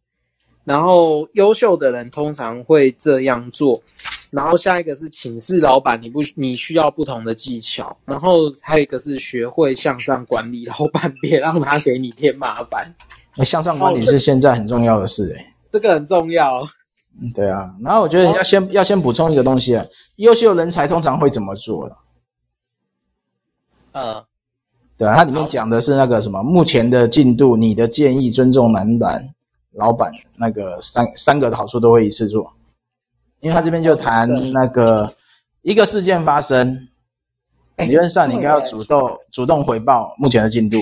[0.66, 3.82] 然后优秀的人通常会这样做。
[4.30, 7.98] 然后下一个是请示老板，你不你需要不同的技巧。
[8.04, 12.94] 然后还有一个是学会向上管理老板，别让他给你添麻烦。
[13.46, 16.68] 向上管理是现在很重要的事，哎，这个很重要。
[17.18, 17.74] 嗯，对啊。
[17.82, 19.86] 然后我觉得要先要先补充一个东西啊，
[20.18, 21.98] 优秀人才通常会怎么做的？
[23.94, 24.26] 呃。
[24.98, 29.24] 对啊，它里面讲的是那个什么，目前的进度，你的建议，尊重男版
[29.74, 32.52] 老板，那个三三个的好处都会一次做，
[33.42, 35.14] 因为他这边就谈那个
[35.62, 36.88] 一个事件发生，
[37.78, 40.80] 理论上你应该要主动主动回报目前的进度，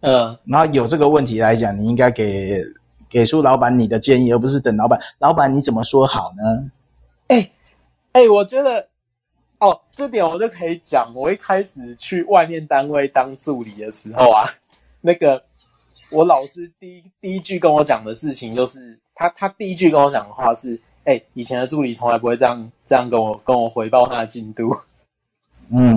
[0.00, 2.60] 嗯，然后有这个问题来讲，你应该给
[3.08, 6.68] 给出老板你的建议，而不是等老板，老板你怎么说好呢？
[7.28, 7.48] 哎
[8.10, 8.88] 哎，我觉得。
[9.60, 11.12] 哦，这点我就可以讲。
[11.14, 14.48] 我一开始去外面单位当助理的时候啊，
[15.02, 15.44] 那个
[16.10, 24.74] 我老师第一第一句跟我讲的事情就是，他他第一句跟我讲的话是，哎、欸，以前的助理从来不会这样这样跟我跟我回报他的进度。
[25.70, 25.94] 嗯，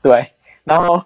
[0.00, 0.32] 对。
[0.64, 1.04] 然后，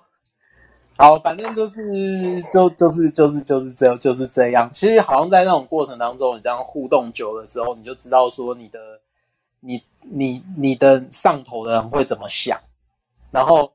[0.96, 4.70] 好，反正就是就就是就是就是这就是这样。
[4.72, 8.78] 其实好像在那种过程当中，你这样互动久的时候，你就知道说你的。
[9.66, 12.60] 你你你的上头的人会怎么想？
[13.32, 13.72] 然后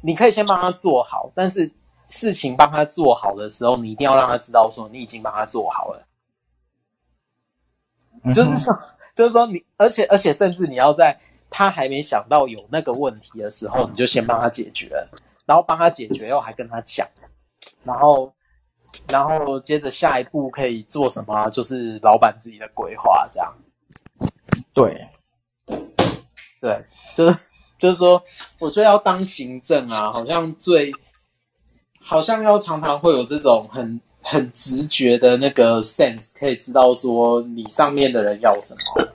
[0.00, 1.70] 你可以先帮他做好，但是
[2.06, 6.06] 事情帮他做好的时候，你一定要让他知道说你已经帮他做好了。
[8.24, 8.76] 嗯、就是说，
[9.14, 15.08] 就是说你，而且而且甚至你要在他还没想到有那个问题的时候，你就先帮他解决了，
[15.46, 17.06] 然后帮他解决，又还跟他讲，
[17.84, 18.34] 然后
[19.08, 23.54] 然后接着下一步可以做什么，就是老板自己的规划这样。
[24.72, 25.08] 对，
[26.60, 26.72] 对，
[27.14, 28.22] 就是就是说，
[28.58, 30.92] 我觉得要当行政啊，好像最，
[32.00, 39.08] 好像要常常会有这种很很直觉的那个 sense，可以知道说你上面的人要什么，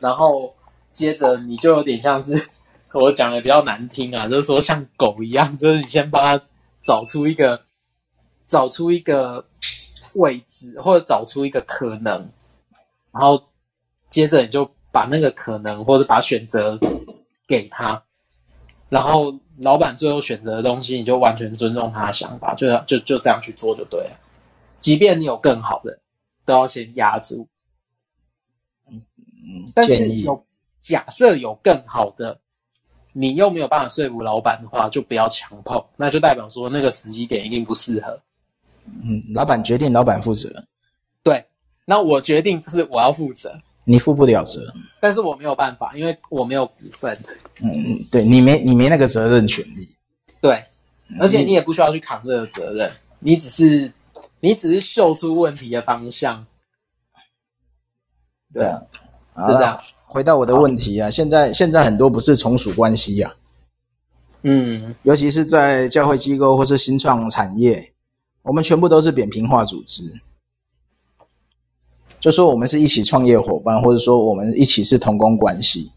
[0.00, 0.54] 然后
[0.92, 2.48] 接着你就有点像是
[2.92, 6.44] 我讲的比较难听啊，就是说像狗一样，就是你先帮他
[6.84, 7.62] 找出一个
[8.46, 9.46] 找出一个
[10.14, 12.30] 位置，或者找出一个可能，
[13.12, 13.49] 然后
[14.10, 14.70] 接着你就。
[14.92, 16.76] 把那个可能或者把选择
[17.46, 18.02] 给他，
[18.88, 24.18] 然后老板最后选择的东西，你就完全尊重他的想法，就就就这样去做就对了。
[24.80, 26.00] 即便你有更好的，
[26.44, 27.46] 都要先压住。
[28.90, 30.44] 嗯嗯，但是有
[30.80, 32.40] 假设有更好的，
[33.12, 38.20] 你又没有办法说服老板的话，就不要强碰，那就代表说那个时机点一定不适合。
[38.86, 40.64] 嗯，老板决定，老板负责。
[41.22, 41.46] 对，
[41.84, 47.16] 那我决定就是我要负责，你负不了责，但是我没有办法，因为我没有股份。
[47.62, 49.88] 嗯，对你没你没那个责任权利。
[50.40, 50.62] 对，
[51.18, 53.92] 而且你也不需要去扛这个责任，你只是
[54.40, 56.46] 你只是秀出问题的方向。
[58.52, 58.82] 对啊，
[59.46, 59.80] 就这样。
[60.06, 63.32] 回到我的问题啊，现在现在很多不是从属关系呀，
[64.42, 67.92] 嗯，尤其是在教会机构或是新创产业，
[68.42, 70.12] 我们全部都是扁平化组织，
[72.20, 75.90] 就说我们是一起创业伙伴，或者说我们一起是同工关系，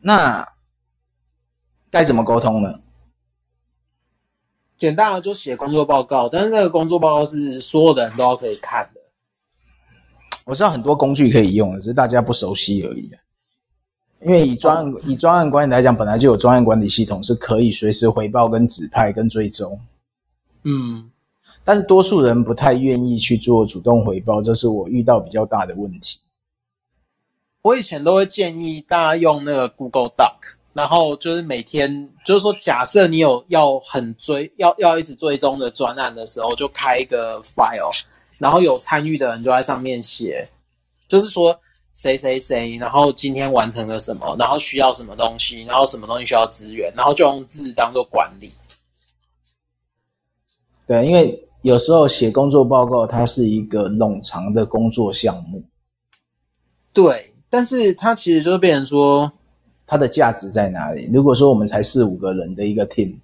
[0.00, 0.46] 那
[1.90, 2.80] 该怎么沟通呢？
[4.76, 9.00] 简单的就写工作报告，但是那个工作报告是所有的人都要可以看的。
[10.44, 13.10] 我知道很多工具可以用，只是大家不熟悉而已。
[14.22, 19.78] 因为以专案以专案管理来讲，本来就有专案管理系统，是可以随时回报、跟指派、跟追踪。
[20.64, 21.10] 嗯，
[21.66, 26.20] 但是多数人不太愿意去做主动回报，这是我遇到比较大的问题。
[27.62, 37.90] 我以前都会建议大家用那个 Google Doc，然后就是每天就是说，假设你有要很追要要一直追踪的专案的时候，就开一个 file。
[38.38, 40.46] 然后有参与的人就在上面写，
[41.08, 41.58] 就是说
[41.94, 48.52] 谁谁谁，然后今天完成了什么，然后需要什么东西，然后什么东西需要资源，然后就用字当做管理。
[50.86, 55.60] 对，因为有时候写工作报告，它是一个冗长的工作项目。
[56.92, 59.32] 对，但是它其实就变成说，
[59.84, 61.10] 它的价值在哪里？
[61.12, 63.16] 如果说我们才四五个人的一个 team，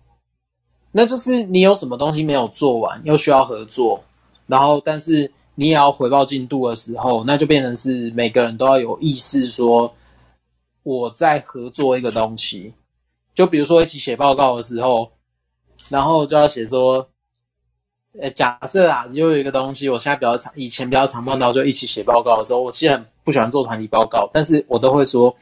[0.91, 4.03] 那就是你有什么东西没有做完，又需要合作。
[4.49, 9.95] 然后，但是你也要回报进度的时候，那就变成是每个人都要有意识说，
[10.83, 12.75] 我在合作一个东西。
[13.37, 15.13] 就比如说一起写报告的时候，
[15.89, 17.07] 然后就要写说，
[18.21, 25.35] 呃，假设啊，就有一个东西，我现在比较常，以前比较常碰到，就一起写报告的时候，我其实不喜欢做团体报告，但是我都会说，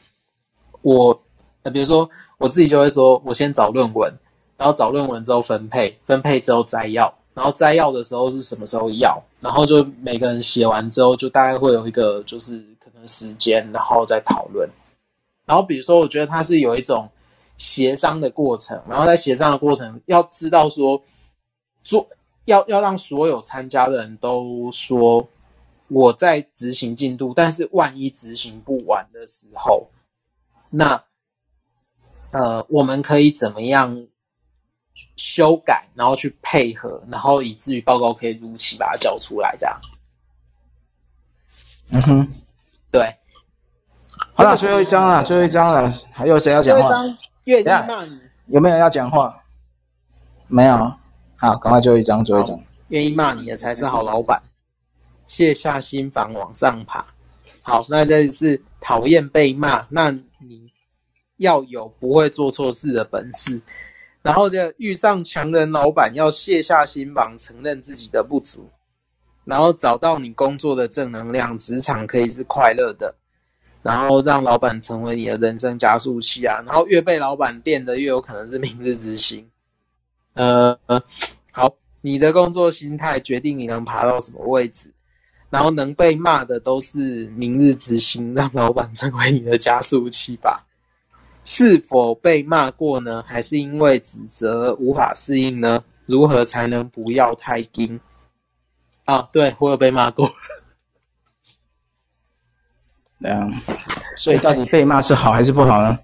[0.83, 1.21] 我，
[1.63, 2.09] 呃，比如说
[2.39, 4.13] 我自己就会说，我先找论文，
[4.57, 7.13] 然后找论文之后分配，分配之后摘要。
[7.33, 9.21] 然后摘要的时候是什么时候要？
[9.41, 14.69] 然后就每个人写完之后，就大概会有一个就是可能时间，然后再讨论。
[15.47, 17.09] 然后比如说，我觉得它是有一种
[17.57, 18.81] 协商的过程。
[18.89, 21.01] 然后在协商的过程，要知道说
[21.83, 22.07] 做
[22.45, 25.29] 要要让所有参加的人都说
[25.89, 29.89] 我在执行进度，但是万一执行不完的时候，
[30.71, 31.05] 那
[32.31, 34.07] 呃，我们可以怎么样？
[35.17, 39.81] 修改，然后去配合，然后以至于报告可以如期把它交出来，这样。
[41.91, 42.29] 嗯哼，
[42.91, 43.17] 对。
[44.35, 46.91] 好了，最后一张了，最后一张了，还有谁要讲话？
[47.45, 48.21] 愿意骂你？
[48.49, 49.43] 有没有人要讲话？
[50.49, 50.93] 没有。
[51.41, 52.61] 好，赶快最后一张，最后一张。
[52.89, 54.43] 愿意骂你的才是好老板。
[55.25, 57.03] 卸下心防，往上爬。
[57.63, 60.71] 好，那这是讨厌被骂，那你
[61.39, 63.59] 要有不会做错事的本事。
[64.21, 68.69] 然后就遇上强人老板，要卸下心防，承认自己的不足，
[69.47, 73.15] 然后找到你工作的正能量，职场可以是快乐的，
[73.83, 76.63] 然后让老板成为你的人生加速器啊！
[76.67, 79.49] 然后越被老板电的，越有可能是明日之星。
[80.35, 81.03] 呃呃，
[81.53, 84.93] 好，你的工作心态决定你能爬到什么位置，
[85.51, 90.67] 然后能被骂的都是明日之星，让老板成为你的加速器吧。
[91.45, 93.25] 是否被骂过呢？
[93.27, 95.83] 还是因为指责无法适应呢？
[96.07, 97.99] 如何才能不要太硬？
[99.05, 100.31] 啊，对，我有被骂过。
[103.23, 103.53] 嗯，
[104.17, 105.99] 所以到底被骂是好还是不好呢？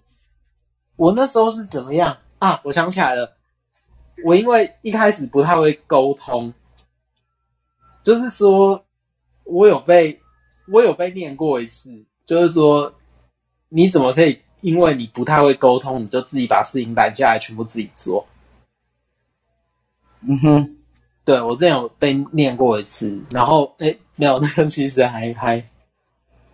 [0.97, 2.61] 我那时候是怎么样啊？
[2.65, 3.36] 我想起来了，
[4.25, 6.53] 我因为一开始不太会沟通，
[8.03, 8.85] 就是说
[9.45, 10.21] 我有被
[10.69, 12.95] 我有被念过一次，就是说
[13.69, 14.41] 你怎么可以？
[14.63, 18.27] 因为你不太会沟通，你就自己把事情揽下来，全部自己做。
[20.23, 20.77] 嗯哼，
[21.25, 25.63] 对，我之前有被念过一次，然后哎没有，那个其实还还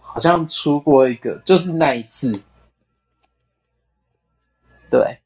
[0.00, 2.42] 好像出过一个，就是那一次。
[4.90, 5.21] 对，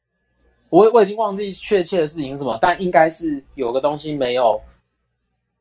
[0.69, 4.61] 我我已经忘记确切的事情是什么，但应该是有个东西没有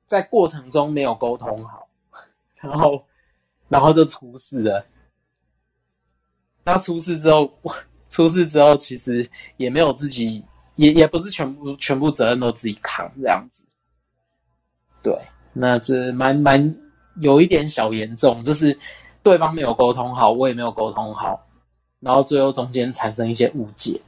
[0.07, 1.89] 在过程中没有沟通好，
[2.57, 3.05] 然后
[3.69, 4.85] 然后就出事了。
[6.65, 7.53] 他出事之后，
[8.11, 10.45] 出事之后其实也没有自己，
[10.75, 13.65] 也也不是全部全部责任都自己扛这样子。
[15.03, 15.17] 对，
[15.53, 16.77] 那这蛮蛮
[17.21, 18.77] 有一点小严重，就是
[19.23, 21.47] 对方没有沟通好，我也没有沟通好，
[22.01, 24.01] 然后最后中间产生一些误解。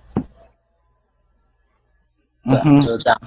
[2.49, 3.21] 对，嗯、就是这样。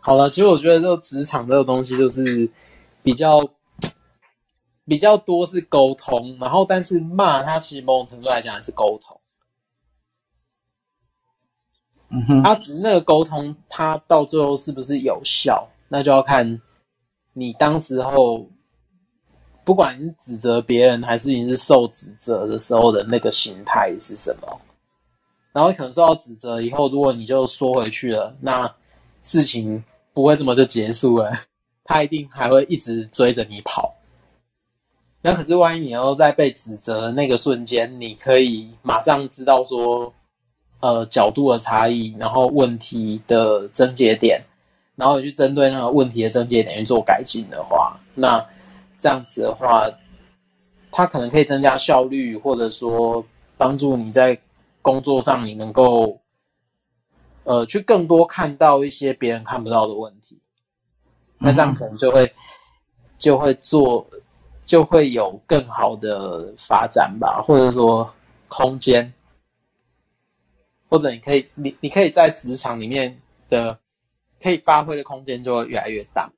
[0.00, 2.50] 好了，其实我觉得这个职场这个东西就是
[3.02, 3.48] 比较
[4.84, 9.20] 比较多是沟通，然后但是骂他其实某种程度来讲还是沟通。
[12.08, 16.62] 嗯哼，他只是那个沟通，他到最后是不是有效，那就要看
[17.32, 18.48] 你当时候，
[19.66, 24.60] 不管你是指责别人还是你是受指责的时候的那个心态是什么。
[25.52, 28.72] 然后可能受到指责以后，如果你就说回去了，那
[29.22, 31.32] 事情不会这么就结束了，
[31.84, 33.94] 他一定还会一直追着你跑。
[35.20, 40.14] 那可是万一你要在被指责的那个瞬间，你可以马上知道说。
[40.78, 44.42] 呃，角度的差异，然后问题的症结点，
[44.94, 48.46] 然后你去针对那个问题的症结点去做改进的话，那
[48.98, 49.90] 这样子的话，
[50.90, 53.24] 它可能可以增加效率，或者说
[53.56, 54.38] 帮助你在
[54.82, 56.20] 工作上你能够
[57.44, 60.38] 呃去更多看到一些别人看不到的问题，
[61.38, 62.32] 那这样可能就会
[63.18, 64.06] 就会做
[64.64, 68.12] 就会有更好的发展吧，或者说
[68.48, 69.12] 空间。
[70.88, 73.76] 或者你可以，你你可以在职场里面的
[74.40, 76.30] 可以发挥的空间就会越来越大，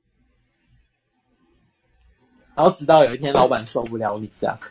[2.58, 4.58] 然后直到有一天老板受不了你这样。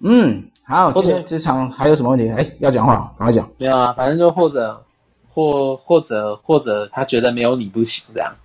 [0.00, 2.28] 嗯，好，今天职场还有什么问题？
[2.30, 3.50] 哎，要讲话，赶快讲。
[3.56, 4.84] 没有啊，反正就或者
[5.30, 8.36] 或或者或者他觉得没有你不行这样，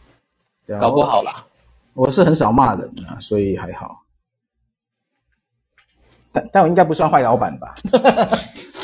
[0.65, 1.45] 对啊，搞不好啦。
[1.93, 4.03] 我是很少骂人啊，所以还好。
[6.31, 7.75] 但但我应该不算坏老板吧？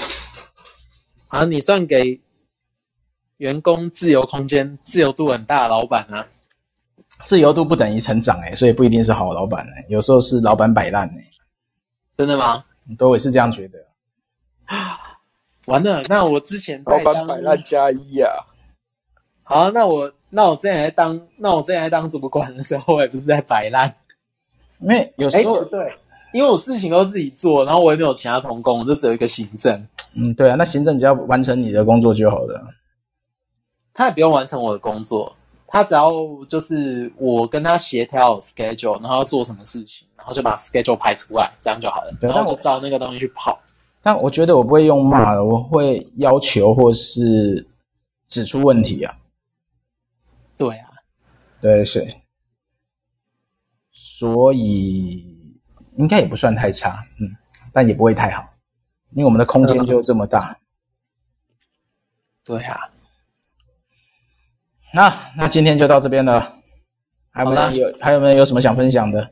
[1.30, 2.20] 啊，你算给
[3.38, 6.26] 员工自由空间、自由度很大的老板啊？
[7.24, 11.24] 自由度不等于成长哎，所以不一定是好老板哎，有时候是老板摆烂哎。
[12.18, 12.64] 真的吗？
[12.98, 13.80] 都也是这样觉得。
[15.66, 18.32] 完了，那我之前在当老板摆烂加一啊。
[19.44, 23.96] 好，那我那我之前在当那我之前在当主管的时候，我也不是在摆烂，
[24.80, 25.94] 因为有时候、欸、对。
[26.34, 29.88] 因为我事情都自己做，然后我也没有其他同工，我就只有一个行政。
[30.14, 32.68] 嗯，对啊，那行政只要完成你的工作就好了。
[33.98, 35.36] 他也不用完成我的工作，
[35.66, 36.12] 他只要
[36.48, 42.14] 就是我跟他协调 schedule，然后要做什么事情，然后就把 schedule 排出来，这样就好了。
[42.22, 43.60] 对，然后就照那个东西去跑。
[44.04, 47.68] 但我觉得我不会用骂的，我会要求或是
[48.28, 49.18] 指出问题啊。
[50.56, 50.90] 对啊，
[51.60, 52.08] 对，是。
[53.92, 55.36] 所以。
[55.98, 57.36] 应该也不算太差，嗯，
[57.74, 58.48] 但也不会太好，
[59.14, 60.60] 因为我们的空间就这么大。
[62.44, 62.92] 对啊。
[64.94, 66.56] 那那今天就到这边了，
[67.32, 69.30] 还有没有还有没有有什么想分享的？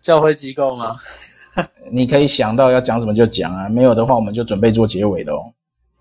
[0.00, 0.96] 教会机构吗？
[1.90, 5.52] 你可以想到要讲什么就讲啊，没有的话我们就准备做结尾的哦。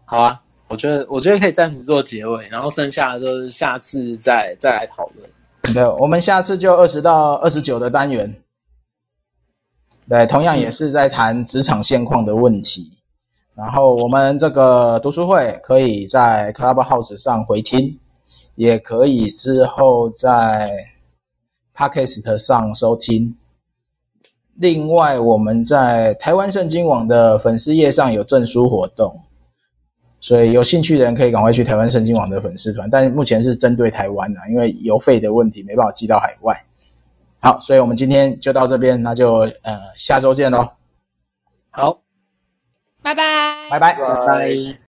[0.06, 5.30] 好啊，我觉得我觉得可以暂时做结尾，然后剩下的就是下次再再来讨论。
[5.74, 8.34] 对，我们下次就二十到二十九的单元，
[10.08, 12.98] 对，同样也是在谈职场现况的问题。
[13.56, 18.00] 然后我们这个读书会可以在 Clubhouse 上回听，
[18.56, 20.72] 也可以之后在
[21.76, 23.36] Podcast 上收听。
[24.56, 29.22] 另外，我们在台湾圣经网的粉丝页上有证书活动。
[30.24, 36.64] 所以有兴趣的人可以赶快去台湾圣经网的粉丝团，但目前是针对台湾的，因为邮费的问题没办法寄到海外。
[37.40, 40.70] 好，所以我们今天就到这边，那就呃下周见喽。
[41.72, 42.02] 好，
[43.02, 44.78] 拜拜，拜拜，拜拜。